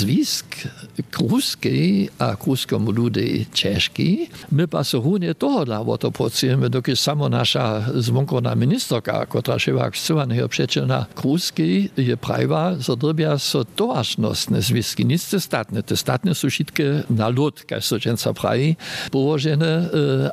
kruski, 1.11 2.09
a 2.19 2.35
kruskom 2.35 2.85
ludy 2.85 3.45
ciężki. 3.53 4.29
My 4.51 4.67
pa 4.67 4.83
so 4.83 5.01
runie 5.01 5.35
toho 5.35 5.65
dla 5.65 5.97
to 5.97 6.11
pracujemy, 6.11 6.69
dokud 6.69 6.99
samo 6.99 7.29
nasza 7.29 7.85
zwonkona 7.95 8.55
ministerka, 8.55 9.25
która 9.25 9.59
się 9.59 9.81
akcyjna 9.81 10.47
przecież 10.49 10.87
na 10.87 11.05
kruski, 11.15 11.89
je 11.97 12.17
prawa, 12.17 12.75
so 12.81 12.95
drobia 12.95 13.37
so 13.37 13.65
towarznostne 13.65 14.61
zwiski, 14.61 15.05
nic 15.05 15.29
te 15.29 15.39
statne. 15.39 15.83
Te 15.83 15.97
statne 15.97 16.35
są 16.35 16.49
wszystkie 16.49 17.03
na 17.09 17.29
lód, 17.29 17.65
jak 17.71 17.83
so 17.83 17.99
dżęca 17.99 18.33
prawi, 18.33 18.75
położone, 19.11 19.89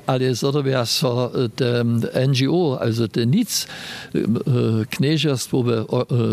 ale 0.06 0.36
so 0.36 0.52
drobia 0.52 0.86
so 0.86 1.30
te 1.56 1.84
NGO, 2.28 2.80
also 2.80 3.08
te 3.08 3.26
nic, 3.26 3.66
knieże 4.90 5.29
manželstwowe 5.30 5.84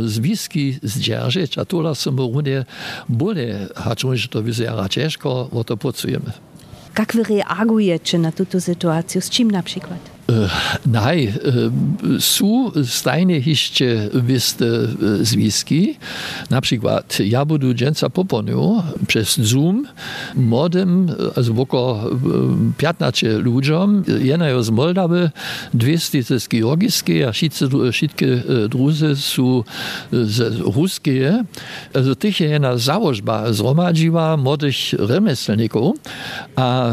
związki 0.05 0.79
zdzierżyć, 0.83 1.57
a 1.57 1.65
to 1.65 1.95
są 1.95 2.15
runie 2.17 2.65
bole, 3.09 3.67
chociaż 3.75 4.27
to 4.27 4.41
wyzera 4.41 4.89
ciężko, 4.89 5.49
o 5.53 5.63
to 5.63 5.77
pracujemy. 5.77 6.31
Jak 6.99 7.13
wy 7.13 7.23
reagujecie 7.23 8.19
na 8.19 8.31
tę 8.31 8.61
sytuację? 8.61 9.21
Z 9.21 9.29
czym 9.29 9.51
na 9.51 9.63
przykład? 9.63 10.16
Uh, 10.27 10.51
nej, 10.83 11.31
uh, 11.31 11.71
sú 12.19 12.75
stajne 12.83 13.39
ešte 13.39 14.11
viste 14.11 14.67
uh, 14.67 15.23
związki. 15.23 15.95
Na 16.51 16.59
przykład 16.59 17.23
ja 17.23 17.47
budu 17.47 17.71
poponiu 18.11 18.83
przez 19.07 19.39
Zoom 19.39 19.87
młodym, 20.35 21.07
also 21.35 21.53
woko 21.53 22.11
15 22.77 23.39
ludziom, 23.39 24.03
jenajo 24.19 24.63
z 24.63 24.69
Moldawy, 24.69 25.31
200 25.73 26.23
z 26.23 26.47
Georgijskiej, 26.47 27.23
a 27.23 27.31
wszystkie 27.91 28.43
druzy 28.69 29.15
są 29.15 29.63
z 30.11 30.59
Ruskie. 30.59 31.43
Also 31.93 32.15
tych 32.15 32.39
jena 32.39 32.77
założba 32.77 33.53
zromadziła 33.53 34.37
młodych 34.37 34.75
remeselników, 34.99 35.95
a 36.55 36.91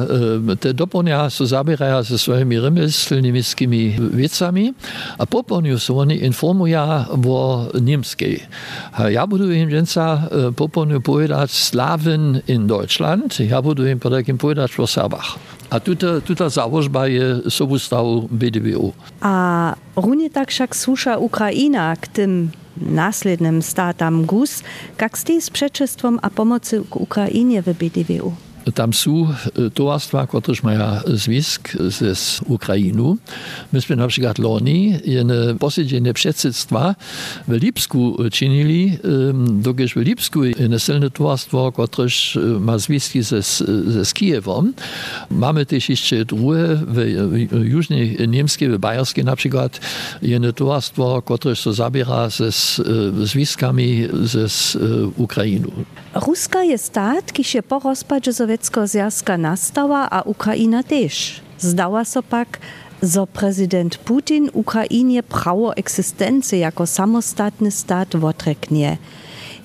te 0.60 0.74
doponia 0.74 1.30
so 1.30 1.46
zabierają 1.46 2.02
ze 2.02 2.18
swoimi 2.18 2.60
remeselnikami 2.60 3.23
niemieckimi 3.24 3.96
wiecami, 4.10 4.74
a 5.18 5.26
po 5.26 5.44
poniu 5.44 5.78
są 5.78 5.98
oni 5.98 6.24
informują 6.24 6.80
o 7.28 7.66
niemskiej. 7.80 8.40
Ja 9.08 9.26
budu 9.26 9.52
im 9.52 9.70
dżęca 9.70 10.28
po 10.56 10.68
poniu 10.68 11.00
Slawen 11.46 12.40
in 12.48 12.66
Deutschland, 12.66 13.40
ja 13.40 13.62
budu 13.62 13.86
im 13.86 13.98
powiedzieć 14.38 14.80
o 14.80 14.86
Serbach. 14.86 15.38
A 15.70 15.80
tuta, 15.80 16.20
tuta 16.20 16.48
założba 16.48 17.08
je 17.08 17.40
sobustawu 17.50 18.28
BDWO. 18.30 18.92
A 19.20 19.74
runie 19.96 20.30
tak 20.30 20.50
však 20.50 20.76
słusza 20.76 21.18
Ukraina 21.18 21.96
k 21.96 22.06
tym 22.06 22.50
následnym 22.76 23.62
statam 23.62 24.24
GUS, 24.24 24.62
jak 25.00 25.18
z 25.18 25.24
tej 25.24 25.42
sprzeczestwom 25.42 26.18
a 26.22 26.30
pomocy 26.30 26.82
Ukrainie 26.90 27.62
w 27.62 27.66
BDWO? 27.74 28.32
Tam 28.74 28.92
są 28.92 29.26
towarstwa, 29.74 30.26
które 30.26 30.56
mają 30.62 31.00
związek 31.06 31.76
z 32.14 32.40
Ukrainą. 32.46 33.16
Myśmy 33.72 33.96
na 33.96 34.06
przykład 34.06 34.38
loni 34.38 34.94
jedne 35.04 35.34
posiedzenie 35.58 36.14
przedsiedztwa 36.14 36.94
w 37.48 37.52
Lipsku 37.52 38.16
czynili, 38.32 38.98
dokąd 39.48 39.90
w 39.90 39.96
Lipsku 39.96 40.44
jedne 40.44 40.80
silne 40.80 41.10
towarstwo, 41.10 41.72
które 41.72 42.08
ma 42.60 42.78
związki 42.78 43.22
ze, 43.22 43.42
ze 43.42 44.04
Kijewem. 44.14 44.74
Mamy 45.30 45.66
też 45.66 45.88
jeszcze 45.88 46.24
drugie 46.24 46.58
w 47.50 47.64
jużnej 47.64 48.16
niemskiej, 48.28 48.68
w 48.68 48.78
bajerskiej 48.78 49.24
na 49.24 49.36
przykład, 49.36 49.80
jedne 50.22 50.52
towarstwo, 50.52 51.22
które 51.22 51.56
się 51.56 51.72
zabiera 51.72 52.28
ze 52.30 52.50
związkami 53.24 54.08
z 54.22 54.76
Ukrainą. 55.16 55.68
Ruska 56.14 56.62
jest 56.62 56.84
stat, 56.84 57.32
ki 57.32 57.44
się 57.44 57.62
po 57.62 57.78
rozpadzie 57.78 58.32
Sowieckiego 58.54 58.86
Związku 58.86 59.32
nastała, 59.38 60.10
a 60.10 60.22
Ukraina 60.22 60.82
też. 60.82 61.40
Zdała 61.58 62.04
so 62.04 62.22
pak, 62.22 62.58
prezydent 63.32 63.96
Putin 63.96 64.50
Ukrainie 64.52 65.22
prawo 65.22 65.76
egzystencji 65.76 66.58
jako 66.58 66.86
samostatny 66.86 67.70
stat 67.70 68.14
odreknie. 68.14 68.96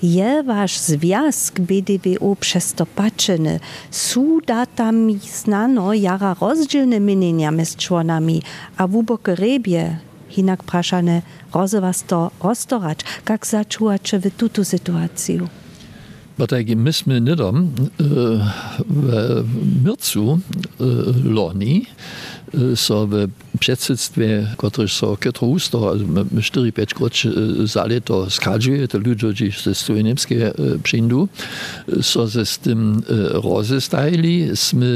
Je 0.02 0.42
wasz 0.42 0.78
związk 0.78 1.60
BDWO 1.60 2.36
przez 2.36 2.74
to 2.74 2.86
patrzeny, 2.86 3.60
są 3.90 4.38
datami 4.46 5.18
znano 5.18 5.94
jara 5.94 6.36
rozdzielne 6.40 7.00
mienienia 7.00 7.50
między 7.50 7.76
członami, 7.76 8.42
a 8.76 8.86
w 8.86 8.96
ubokie 8.96 9.34
rebie, 9.34 9.98
hinak 10.28 10.62
praszane, 10.64 11.22
rozowas 11.54 12.04
to 12.06 12.30
roztorać, 12.42 12.98
jak 13.28 13.46
zaczułacie 13.46 14.18
w 14.18 14.30
tutu 14.36 14.64
sytuację? 14.64 15.59
Bo 16.40 16.46
tak 16.46 16.68
myśmy 16.76 17.20
nidom 17.20 17.70
w 18.88 19.84
Mircu 19.84 20.40
loni 21.24 21.86
so 22.74 23.06
w 23.06 23.28
předsedstwie, 23.60 24.46
które 24.56 24.88
so 24.88 25.16
Piotr 25.16 25.44
Usto, 25.44 25.94
4-5 26.36 26.94
kroć 26.94 27.26
za 27.64 27.86
leto 27.86 28.30
skadżuje, 28.30 28.88
to 28.88 28.98
ludzie, 28.98 29.32
którzy 29.32 29.52
ze 29.64 29.74
strony 29.74 30.02
niemskie 30.02 30.52
przyjdą, 30.82 31.28
so 32.02 32.26
ze 32.26 32.46
z 32.46 32.58
tym 32.58 33.02
rozestajili, 33.32 34.56
sme 34.56 34.86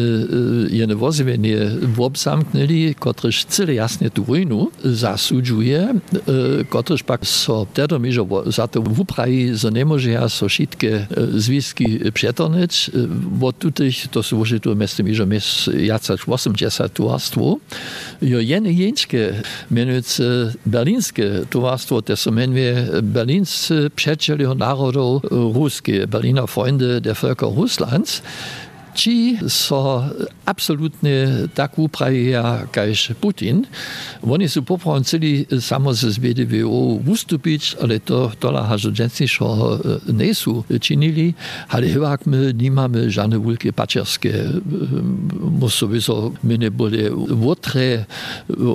jedne 0.70 0.96
wozywienie 0.96 1.56
obzamknęli, 1.98 2.94
któreż 2.94 3.44
cyle 3.44 3.74
jasnie 3.74 4.10
tu 4.10 4.24
wojnu 4.24 4.70
zasudżuje, 4.84 5.94
któreż 6.70 7.02
pak 7.02 7.26
so 7.26 7.66
wtedy 7.72 8.12
że 8.12 8.26
za 8.46 8.68
to 8.68 8.82
w 8.82 9.00
Ukraji, 9.00 9.52
może 9.86 10.10
ja 10.10 10.28
so 10.28 10.48
wszystkie 10.48 11.06
związki 11.34 11.98
przetornić, 12.14 12.90
bo 13.30 13.52
tutaj 13.52 13.90
to 14.10 14.22
są 14.22 14.36
właśnie 14.36 14.60
tu 14.60 14.76
miasto, 14.76 15.02
że 15.12 15.26
jest 15.30 15.70
80 17.44 17.44
tuarstwo, 17.44 17.58
jo 18.22 18.40
jene 18.40 18.72
jeńskie, 18.72 19.32
mianowicie 19.70 20.24
berlińskie 20.66 21.30
towarstwo, 21.50 22.02
to 22.02 22.16
się 22.16 22.30
mianuje 22.30 22.86
Berlińscy 23.02 23.90
Przyjaciele 23.96 24.54
Narodów 24.54 25.22
Ruskie, 25.30 26.06
Berliner 26.06 26.48
Freunde 26.48 27.00
der 27.00 27.14
Völker 27.14 27.54
Russlands, 27.56 28.22
ci 28.94 29.38
so 29.48 30.04
absolutnie 30.46 31.26
tak 31.54 31.78
uprawiają, 31.78 32.66
kajż 32.72 33.12
Putin. 33.20 33.66
Oni 34.30 34.48
są 34.48 34.62
poprawnie 34.62 35.04
chcieli 35.04 35.46
samo 35.60 35.94
z 35.94 36.18
BDWO 36.18 36.98
ustąpić, 37.06 37.76
ale 37.82 38.00
to 38.00 38.30
tola 38.40 38.64
hażodzenniejszego 38.64 39.78
nie 40.12 40.34
są 40.34 40.62
czynili, 40.80 41.34
ale 41.68 41.88
chyba 41.88 42.18
my 42.26 42.54
nie 42.58 42.70
mamy 42.70 43.10
żadne 43.10 43.40
wielkie 43.40 43.72
pacierskie, 43.72 44.32
sowieso 45.68 46.32
my 46.44 46.58
nie 46.58 46.70
byli 46.70 47.10
łotre 47.40 48.04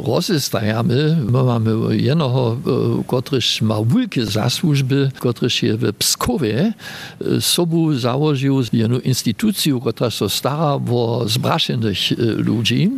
rozestajamy. 0.05 1.17
My 1.31 1.43
mamy 1.43 1.97
jednego, 1.97 2.57
któryż 3.07 3.61
ma 3.61 3.75
wielkie 3.83 4.25
zasłużby, 4.25 5.11
któryż 5.19 5.63
je 5.63 5.77
Pskowie 5.99 6.73
sobą 7.39 7.93
założył 7.93 8.61
jedną 8.73 8.99
instytucję, 8.99 9.79
która 9.81 10.08
so 10.09 10.29
stara 10.29 10.75
o 10.77 11.23
zbraszenych 11.25 12.17
ludzi. 12.41 12.89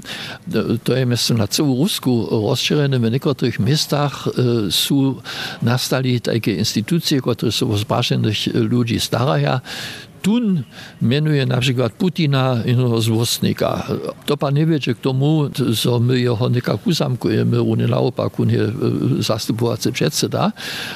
To 0.83 0.91
je 0.95 1.03
myslím 1.05 1.37
na 1.37 1.47
celú 1.47 1.83
Rusku 1.83 2.27
rozšírené. 2.31 2.97
V 2.97 3.11
niektorých 3.11 3.59
miestach 3.59 4.27
sú 4.71 5.19
nastali 5.61 6.23
také 6.23 6.57
institúcie, 6.57 7.21
ktoré 7.21 7.51
sú 7.51 7.71
o 7.71 7.77
zbraszenych 7.77 8.55
ludzi 8.55 8.97
starają. 8.99 9.61
Tun 10.21 10.63
mianuje 11.01 11.45
na 11.45 11.57
przykład 11.57 11.93
Putina 11.93 12.57
innego 12.65 13.01
złostnika. 13.01 13.87
To 14.25 14.37
pan 14.37 14.53
nie 14.53 14.65
wie, 14.65 14.79
czy 14.79 14.95
k 14.95 14.99
tomu, 14.99 15.49
że 15.69 15.99
my 15.99 16.19
jeho 16.19 16.49
nikak 16.49 16.87
uzamkujemy, 16.87 17.61
on 17.61 17.89
naopak, 17.89 18.39
on 18.39 18.49
je 18.49 18.71
zastupovací 19.19 19.91
předseda 19.91 20.51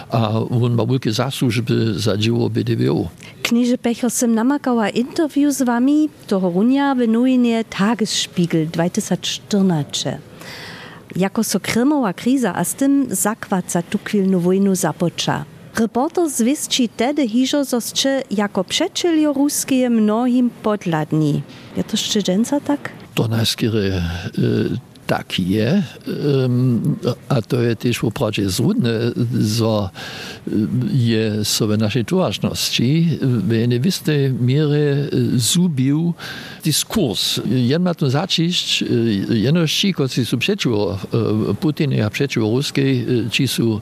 a 0.09 0.29
on 0.39 0.75
ma 0.75 0.85
wielkie 0.85 1.11
zasłużby 1.11 1.99
za 1.99 2.17
dzieło 2.17 2.49
BDWO. 2.49 3.09
Knieże 3.43 3.77
Pecho 3.77 4.09
sem 4.09 4.35
namakała 4.35 4.89
interview 4.89 5.53
z 5.53 5.61
wami, 5.61 6.09
toho 6.27 6.49
runia 6.49 6.95
w 6.95 7.07
nujnie 7.07 7.63
Tagesspiegel 7.63 8.67
2014. 8.67 10.19
Jako 11.15 11.43
so 11.43 11.59
krymowa 11.59 12.13
kriza, 12.13 12.55
a 12.55 12.63
z 12.63 12.75
tym 12.75 13.07
zakład 13.09 13.71
za 13.71 13.81
tu 13.81 13.99
chwilną 14.03 14.39
wojnu 14.39 14.75
započa. 14.75 15.45
Reporter 15.79 16.29
zwiści 16.29 16.89
tedy 16.89 17.27
hižo 17.27 17.63
zosče 17.65 18.23
jako 18.31 18.63
przecielio 18.63 19.33
ruskie 19.33 19.89
mnohim 19.89 20.49
podladni. 20.63 21.41
Je 21.77 21.83
to 21.83 21.97
szczerzenca 21.97 22.59
tak? 22.59 22.89
To 23.13 23.27
najskiery 23.27 24.01
tak 25.07 25.39
je, 25.39 25.83
a 27.29 27.41
to 27.41 27.61
je 27.61 27.75
też 27.75 27.97
wprawdzie 27.97 28.49
zrudne, 28.49 28.89
że 29.39 29.89
je 30.93 31.45
sobie 31.45 31.77
naszej 31.77 32.05
czułaczności 32.05 33.19
w 33.21 33.67
niewiastej 33.67 34.33
mierze 34.33 35.09
zubił 35.35 36.13
dyskurs. 36.63 37.39
Jen 37.45 37.83
ma 37.83 37.93
to 37.93 38.09
zacząć, 38.09 38.83
jeności, 39.29 39.93
którzy 39.93 40.25
są 40.25 40.37
przeciwko 40.37 40.99
Putinie, 41.59 42.05
a 42.05 42.09
przeciwko 42.09 42.49
Ruskiej, 42.49 43.05
ci 43.31 43.47
są 43.47 43.79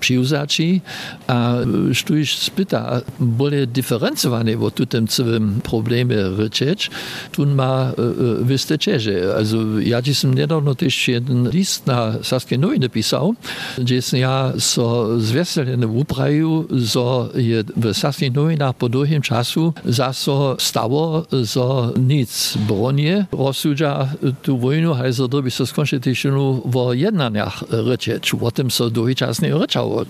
przyjrzaci, 0.00 0.80
a 1.26 1.54
sztuś 1.92 2.38
spyta, 2.38 3.00
bolje 3.20 3.66
diferencowane 3.66 4.58
o 4.58 4.70
tym 4.70 5.06
całym 5.06 5.60
problemie 5.60 6.16
ryczeć, 6.36 6.90
tu 7.32 7.46
ma 7.46 7.92
wysteczerze. 8.40 9.34
Also 9.36 9.80
ja 9.80 10.02
ci 10.02 10.14
som 10.14 10.34
niedawno 10.56 10.74
też 10.74 11.08
jeden 11.08 11.50
list 11.50 11.86
na 11.86 12.12
Saskie 12.22 12.58
Nowiny 12.58 12.88
pisał, 12.88 13.34
gdzie 13.78 14.00
ja 14.12 14.52
so 14.58 15.20
zveselene 15.20 15.86
upraju, 15.86 16.68
so 16.86 17.28
je 17.34 17.64
w 17.76 17.94
Saskich 17.94 18.34
Nowinach 18.34 18.76
po 18.76 18.88
długim 18.88 19.22
czasu 19.22 19.72
zaso 19.84 20.56
stało, 20.58 21.26
so 21.44 21.92
nic 21.98 22.58
bronie 22.68 23.26
rozsudza 23.32 24.08
tu 24.42 24.58
wojnu, 24.58 24.94
also 24.94 25.28
doby 25.28 25.50
so 25.50 25.66
skończy 25.66 26.00
też 26.00 26.26
w 26.64 26.94
jednaniach 26.94 27.64
ryczeć. 27.70 28.34
O 28.40 28.50
tym 28.50 28.70
so 28.70 28.90
długi 28.90 29.14
czas 29.14 29.42
nie 29.42 29.54
ryczało. 29.54 30.04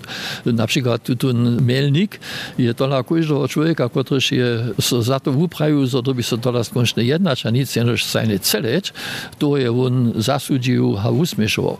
Na 0.45 0.67
przykład 0.67 1.03
tu 1.03 1.15
ten 1.15 1.61
melnik 1.61 2.19
je 2.57 2.73
to 2.73 2.87
dla 2.87 3.03
każdego 3.03 3.47
człowieka, 3.47 3.89
który 3.89 4.21
je 4.31 4.47
so 4.81 5.01
za 5.01 5.19
to 5.19 5.31
upraju, 5.31 5.87
so 5.87 6.01
doby 6.01 6.23
so 6.23 6.37
to 6.37 6.63
skończy 6.63 7.05
jednać, 7.05 7.45
a 7.45 7.49
nic 7.49 7.75
jenoż 7.75 8.05
seine 8.05 8.39
celeć, 8.39 8.93
to 9.39 9.57
je 9.57 9.71
on 9.71 10.13
zasudził, 10.37 10.97
a 11.03 11.09
usmieszował. 11.09 11.77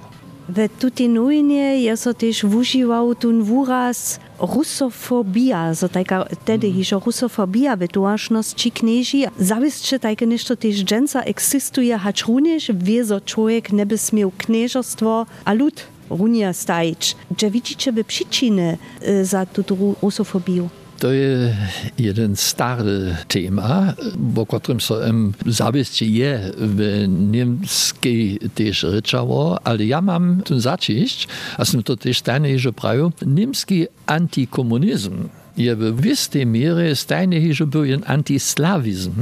W 0.50 0.70
tutej 0.80 1.10
nujnie 1.10 1.82
je 1.82 1.98
so 1.98 2.14
też 2.14 2.44
używał 2.44 3.16
ten 3.16 3.44
wyraz 3.44 4.20
rusofobia, 4.40 5.76
so 5.76 5.90
taka 5.90 6.26
tedy 6.46 6.72
hižo 6.72 7.00
rusofobia 7.06 7.76
w 7.76 7.88
tułaczności 7.88 8.72
knieži. 8.72 9.26
Zawisće 9.40 10.00
takie 10.00 10.28
nešto 10.28 10.56
też 10.56 10.84
dżęca 10.84 11.22
eksistuje, 11.24 11.98
hacz 11.98 12.26
również 12.26 12.72
wie, 12.74 13.06
so 13.06 13.22
człowiek 13.22 13.74
nie 13.74 13.86
by 13.86 13.98
smiał 13.98 14.32
knieżostwo 14.38 15.26
a 15.46 15.54
lud 15.54 15.84
runia 16.10 16.54
stajić. 16.54 17.16
Czy 17.38 17.52
widzicie 17.52 17.94
by 17.94 18.04
przyczyny 18.04 18.78
za 19.24 19.46
tu 19.46 19.64
rusofobię? 20.02 20.70
To 21.00 21.12
je 21.12 21.56
jeden 22.00 22.36
stary 22.36 23.16
tema, 23.28 23.94
o 24.36 24.60
którym 24.60 24.80
so 24.80 25.06
em 25.06 25.34
zawisće 25.46 26.06
je 26.06 26.52
w 26.58 27.06
niemskiej 27.08 28.40
też 28.56 28.84
ryczało, 28.84 29.60
ale 29.64 29.86
ja 29.86 30.02
mam 30.02 30.42
tu 30.42 30.60
zacząć, 30.60 31.28
a 31.58 31.66
sam 31.66 31.84
to 31.84 31.98
też 31.98 32.20
stanie, 32.20 32.60
że 32.60 32.74
prawie, 32.74 33.10
niemski 33.26 33.88
antikomunizm 34.06 35.30
je 35.58 35.76
w 35.76 36.02
wistej 36.02 36.46
mierze 36.46 36.96
stanie, 36.96 37.54
że 37.54 37.68
był 37.68 37.84
antislawizm, 38.06 39.14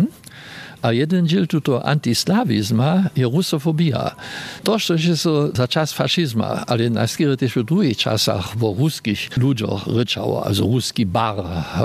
a 0.85 0.93
jeden 0.93 1.27
dziel 1.27 1.47
tuto 1.47 1.85
antislawizma 1.85 3.09
je 3.15 3.25
rusofobia. 3.25 4.15
To, 4.63 4.79
że 4.79 4.99
się 4.99 5.15
za 5.53 5.67
czas 5.67 5.93
faszyzma, 5.93 6.63
ale 6.67 6.89
najskiery 6.89 7.37
też 7.37 7.55
w 7.55 7.63
drugich 7.63 7.97
czasach 7.97 8.53
o 8.61 8.75
ruskich 8.79 9.37
ludziach 9.37 9.87
ryczało, 9.87 10.45
also 10.45 10.63
ruski 10.63 11.05
bar, 11.05 11.35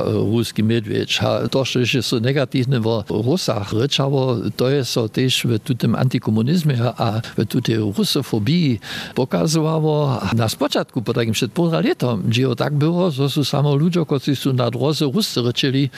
ruski 0.04 0.64
medwiedź, 0.64 1.20
to, 1.50 1.64
że 1.64 1.86
się 1.86 2.02
so 2.02 2.20
negatywne 2.20 2.80
w 2.80 3.04
Rusach 3.10 3.72
ryczało, 3.72 4.36
to 4.56 4.70
jest 4.70 4.90
so 4.90 5.08
też 5.08 5.46
w 5.46 5.76
tym 5.78 5.94
antikomunizmie, 5.94 6.76
a 6.96 7.20
w 7.36 7.62
tej 7.62 7.76
rusofobii 7.76 8.80
pokazywało 9.14 10.20
na 10.36 10.48
spoczatku, 10.48 11.02
po 11.02 11.12
takim 11.12 11.32
przed 11.32 11.52
pół 11.52 11.70
letom, 11.70 12.22
gdzie 12.28 12.56
tak 12.56 12.74
było, 12.74 13.10
że 13.10 13.30
są 13.30 13.44
samo 13.44 13.76
ludzie, 13.76 14.04
którzy 14.06 14.36
są 14.36 14.52
na 14.52 14.70
drodze 14.70 15.04
Rusy 15.04 15.42
ryczyli, 15.42 15.90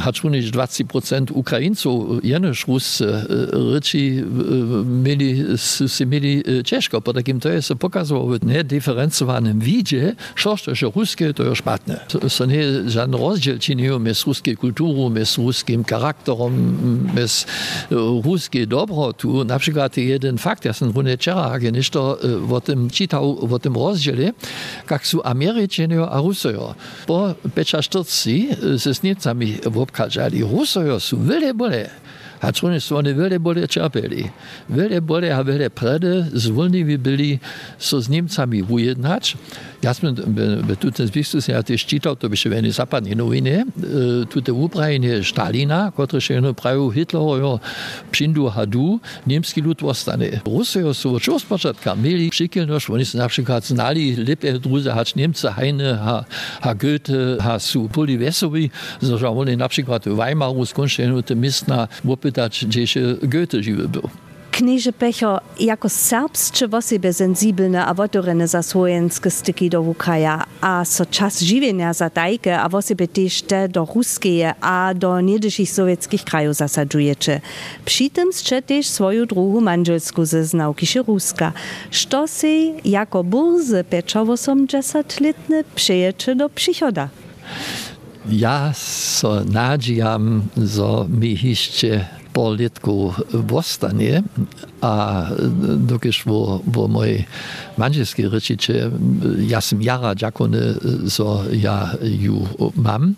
hacz 0.00 0.22
20% 0.22 1.24
Ukraińców 1.32 2.23
jenož 2.24 2.68
Rus 2.68 3.02
ryči 3.72 4.24
mieli, 4.84 5.44
si 5.88 6.06
mieli 6.06 6.42
ciężko, 6.64 7.00
po 7.00 7.12
takim 7.12 7.40
to 7.40 7.48
jest 7.48 7.74
pokazało 7.74 8.26
w 8.26 8.46
niediferencowanym 8.46 9.60
widzie, 9.60 10.16
że 10.36 10.54
że 10.72 10.86
ruskie 10.86 11.34
to 11.34 11.42
już 11.42 11.58
szpatne. 11.58 12.00
To 12.36 12.46
nie 12.46 12.90
żaden 12.90 13.20
rozdział 13.20 13.58
czynił 13.58 14.00
między 14.00 14.22
ruskie 14.26 14.56
kulturą, 14.56 15.10
między 15.10 15.42
ruskim 15.42 15.84
charakterem, 15.84 16.78
między 17.16 17.44
ruskie 18.24 18.66
dobro. 18.66 19.12
Tu 19.12 19.44
na 19.44 19.58
przykład 19.58 19.96
jeden 19.96 20.38
fakt, 20.38 20.64
ja 20.64 20.72
sam 20.72 20.90
runę 20.90 21.16
wczoraj 21.16 21.72
nie 21.72 21.82
to 21.82 22.18
o 22.50 22.60
tym 22.60 22.90
czytał, 22.90 23.54
o 23.54 23.58
tym 23.58 23.74
rozdziale, 23.74 24.32
jak 24.90 25.06
są 25.06 25.22
Amerykanie 25.22 26.00
a 26.10 26.20
Rusojo. 26.20 26.74
Po 27.06 27.34
45 27.50 28.58
ze 28.80 28.94
z 28.94 29.02
Niemcami 29.02 29.56
obkazali, 29.74 30.42
Rusojo 30.42 31.00
są 31.00 31.24
wiele 31.26 31.54
bole. 31.54 31.90
A 32.44 32.52
co 32.52 32.66
oni 32.66 32.80
są 32.80 32.96
oni 32.96 33.14
wiele 33.14 33.40
bole 33.40 33.68
czerpali. 33.68 34.30
Wiele 34.70 35.02
bole 35.02 35.36
a 35.36 35.44
wiele 35.44 35.70
predy 35.70 36.26
zwolniwi 36.32 36.98
byli 36.98 37.38
so 37.78 38.00
z 38.00 38.08
Niemcami 38.08 38.62
ujednać. 38.62 39.36
Ja 39.82 39.94
sam 39.94 40.14
w 40.14 40.94
tym 40.94 41.06
zwisku 41.06 41.38
ja 41.48 41.62
też 41.62 41.86
czytał, 41.86 42.16
to 42.16 42.28
by 42.28 42.36
się 42.36 42.50
weny 42.50 42.72
zapadnie 42.72 43.16
nowiny, 43.16 43.64
tutaj 44.30 44.54
w 44.54 44.58
Ukrainie 44.58 45.24
Stalina, 45.24 45.92
który 45.92 46.20
się 46.20 46.54
prawił 46.54 46.90
Hitlerowo 46.90 47.60
przyndu 48.10 48.50
hadu, 48.50 49.00
niemski 49.26 49.60
lud 49.60 49.82
ostane. 49.82 50.26
Rusy 50.46 50.94
są 50.94 51.14
od 51.34 51.42
początka 51.42 51.96
mieli 51.96 52.30
przykilność, 52.30 52.90
oni 52.90 53.04
są 53.04 53.18
na 53.18 53.28
przykład 53.28 53.66
znali 53.66 54.16
lepiej 54.16 54.60
druzy, 54.60 54.90
hacz 54.90 55.16
Niemcy, 55.16 55.48
Heine, 55.48 55.98
ha, 56.04 56.24
ha 56.60 56.74
Goethe, 56.74 57.12
ha 57.40 57.58
su 57.58 57.88
poli 57.88 58.18
wesowi, 58.18 58.70
że 59.02 59.28
oni 59.28 59.56
na 59.56 59.68
przykład 59.68 60.04
w 60.04 60.16
Weimaru 60.16 60.66
skończyli 60.66 61.22
te 61.22 61.36
miejsca 61.36 61.88
opytać, 62.08 62.33
gdzie 62.66 62.86
się 62.86 63.16
Goethe 63.22 63.62
żywy 63.62 63.88
był. 63.88 64.08
Knieże 64.50 64.92
Pecho, 64.92 65.40
jako 65.60 65.88
serbskie 65.88 66.68
w 66.68 66.82
sobie 66.82 67.12
sensibelne 67.12 67.86
a 67.86 67.94
otvorene 67.94 68.48
za 68.48 68.62
svojenske 68.62 69.30
styki 69.30 69.70
do 69.70 69.82
Ukraja, 69.82 70.44
a 70.60 70.84
so 70.84 71.06
czas 71.06 71.40
żywienia 71.40 71.92
za 71.92 72.10
tajke, 72.10 72.60
a 72.60 72.68
w 72.68 72.82
sobie 72.82 73.08
też 73.08 73.42
te 73.42 73.68
do 73.68 73.84
ruskie 73.94 74.54
a 74.60 74.94
do 74.94 75.20
niedysich 75.20 75.70
sowieckich 75.70 76.24
krajów 76.24 76.56
zasadzujecie. 76.56 77.40
Przy 77.84 78.10
tym 78.10 78.32
ste 78.32 78.62
też 78.62 78.86
swoją 78.86 79.26
drugą 79.26 79.60
manżelską 79.60 80.24
ze 80.24 80.44
znałki 80.44 80.86
się 80.86 81.02
ruska. 81.02 81.52
Što 81.90 82.28
si 82.28 82.74
jako 82.84 83.24
burzy 83.24 83.84
peczowo 83.84 84.34
80-letny 84.34 85.64
przyjecze 85.74 86.36
do 86.36 86.48
przychoda? 86.48 87.08
Ja 88.30 88.72
so 88.74 89.44
nadziejam, 89.44 90.42
że 90.56 91.06
mi 91.08 91.38
jeszcze 91.42 92.23
pol 92.34 92.58
letku 92.58 93.14
vostanie, 93.32 94.22
a 94.82 95.24
dokiż 95.86 96.24
wo, 96.26 96.60
wo 96.66 96.88
moj 96.90 97.22
manželski 97.78 98.26
rečiče, 98.28 98.90
ja 99.46 99.60
sam 99.60 99.82
jara 99.82 100.14
džakone, 100.14 100.74
so 101.08 101.46
ja 101.52 101.94
ju 102.02 102.42
mam. 102.74 103.14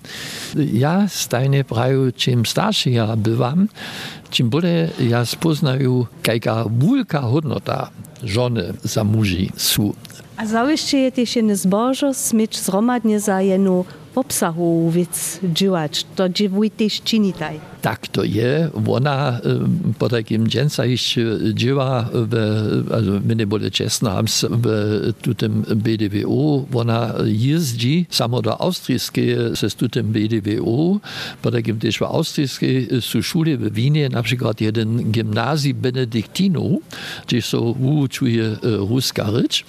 Ja 0.55 1.09
stajne 1.09 1.65
praju, 1.65 2.13
čim 2.13 2.45
starši 2.45 2.93
ja 2.93 3.17
byvam, 3.17 3.69
čim 4.31 4.51
bolje 4.51 4.91
ja 5.01 5.25
spoznaju, 5.25 6.07
kajka 6.23 6.65
wulka 6.69 7.25
hodnota 7.25 7.89
żony 8.23 8.73
za 8.85 9.05
muži 9.05 9.51
su. 9.57 9.95
A 10.37 10.47
zawieszcze 10.47 10.99
je 10.99 11.11
też 11.13 11.37
jedne 11.37 11.57
zbożo 11.57 12.15
smycz 12.15 12.59
zromadnie 12.59 13.21
za 13.21 13.41
jedną 13.41 13.85
obsahu 14.19 14.91
wiec 14.91 15.41
działać. 15.53 16.07
To 16.17 16.29
dziewuj 16.29 16.71
też 16.71 17.03
czynitaj. 17.03 17.61
Tak 17.83 18.09
to 18.09 18.25
je. 18.25 18.71
Ona 18.89 19.41
po 19.99 20.09
takim 20.09 20.49
dżęca 20.49 20.85
jeszcze 20.85 21.21
dzieła, 21.55 22.09
also 22.95 23.11
my 23.27 23.37
nie 23.37 23.47
byli 23.47 23.71
czesno, 23.71 24.23
w 25.27 25.35
tym 25.37 25.65
BDWO. 25.77 26.65
Ona 26.75 27.15
jeździ 27.25 28.07
samo 28.11 28.43
do 28.43 28.61
austrijskiej 28.61 29.37
ze 29.55 29.89
tym 29.89 30.07
BDWO. 30.07 31.01
Po 31.43 31.51
takim 31.51 31.79
też 31.79 31.99
w 31.99 32.03
austrijskiej 32.03 32.89
są 33.01 33.23
szule 33.23 33.57
w 33.57 33.73
Wienie, 33.73 34.09
na 34.09 34.23
przykład 34.23 34.61
jeden 34.61 35.11
gimnazji 35.11 35.75
benedyktinów, 35.75 36.83
gdzie 37.27 37.43
są 37.43 37.61
uczuje 37.71 38.57
ruska 38.63 39.31
rycz. 39.31 39.65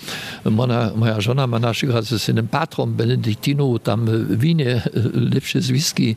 Moja 0.96 1.22
żona 1.22 1.48
ma 1.48 1.60
na 1.60 1.72
przykład 1.72 2.06
z 2.06 2.22
synem 2.22 2.48
patron 2.48 2.94
benedyktinów 2.94 3.82
tam 3.84 4.06
w 4.38 4.40
Wienie 4.40 4.82
lepsze 5.34 5.62
związki 5.62 6.16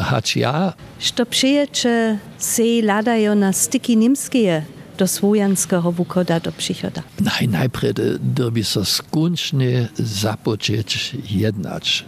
hać 0.00 0.36
ja. 0.36 0.72
Što 0.98 1.26
przyjecze 1.26 2.18
se 2.38 2.62
ladają 2.82 3.34
na 3.34 3.52
styki 3.52 3.96
niemskie 3.96 4.62
do 4.98 5.06
swojanskiego 5.06 5.92
wukoda 5.92 6.40
do 6.40 6.52
przychoda? 6.52 7.02
Naj, 7.20 7.48
najpierw 7.48 7.94
dobi 8.20 8.64
so 8.64 8.84
skończnie 8.84 9.88
zapocząć 9.98 11.16
jednać. 11.30 12.04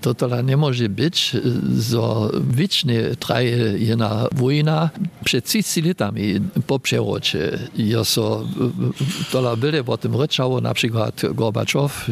To 0.00 0.14
tola 0.14 0.42
nie 0.42 0.56
może 0.56 0.88
być, 0.88 1.36
zo 1.78 2.30
wiecznie 2.50 3.00
traje 3.18 3.56
jedna 3.78 4.26
wojna 4.32 4.90
przed 5.24 5.44
30 5.44 5.82
latami 5.82 6.40
po 6.66 6.78
przerocie. 6.78 7.58
Ja 7.76 8.04
so 8.04 8.44
tola 9.32 9.56
byle 9.56 9.84
o 9.86 9.96
tym 9.98 10.16
ryczało, 10.16 10.60
na 10.60 10.74
przykład 10.74 11.22
Gorbaczow 11.34 12.08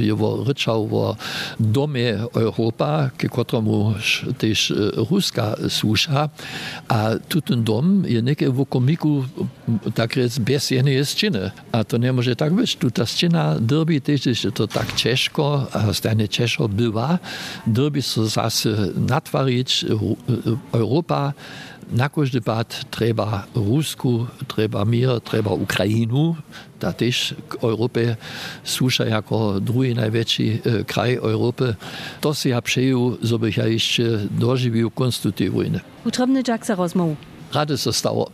ryczał 0.46 0.98
o 0.98 1.16
domie 1.60 2.18
Europa, 2.34 3.10
k 3.16 3.28
któremu 3.28 3.94
też 4.38 4.72
Ruska 5.10 5.56
słusza, 5.68 6.28
a 6.88 7.10
tu 7.28 7.40
ten 7.40 7.64
dom 7.64 8.04
je 8.06 8.22
niekie 8.22 8.50
w 8.50 8.66
komiku 8.66 9.24
tak 9.94 10.16
jest 10.16 10.40
bez 10.40 10.70
jednej 10.70 11.04
ściany. 11.04 11.50
A 11.72 11.84
to 11.84 11.96
nie 11.96 12.12
może 12.12 12.36
tak 12.36 12.54
być. 12.54 12.76
Tu 12.76 12.90
ta 12.90 13.06
ściana 13.06 13.56
derby 13.60 14.00
też 14.00 14.26
jest 14.26 14.46
to 14.54 14.68
tak 14.68 14.94
ciężko, 14.94 15.66
a 15.72 15.92
stanie 15.92 16.28
ciężko 16.28 16.68
bywa, 16.68 17.18
So 18.00 18.26
zase 18.26 18.68
natwarić 18.96 19.84
Europa 20.72 21.32
na 21.92 22.08
każdy 22.08 22.40
pad 22.40 22.84
trzeba 22.90 23.46
Rusku, 23.54 24.26
trzeba 24.48 24.84
mir, 24.84 25.20
trzeba 25.24 25.50
Ukrainu, 25.50 26.36
ta 26.78 26.92
też 26.92 27.34
k 27.48 27.58
Europie 27.62 28.16
słusza 28.64 29.04
jako 29.04 29.60
drugi 29.60 29.94
największy 29.94 30.58
kraj 30.86 31.14
Europy. 31.14 31.74
To 32.20 32.34
się 32.34 32.48
ja 32.48 32.62
przejął, 32.62 33.16
żeby 33.22 33.50
ja 33.56 33.66
jeszcze 33.66 34.02
dożywił. 34.30 34.90
Utrobny 36.04 36.42
Jack 36.48 36.66
za 36.66 36.74
rozmowę. 36.74 37.14
Rady 37.52 37.76
zostało. 37.76 38.30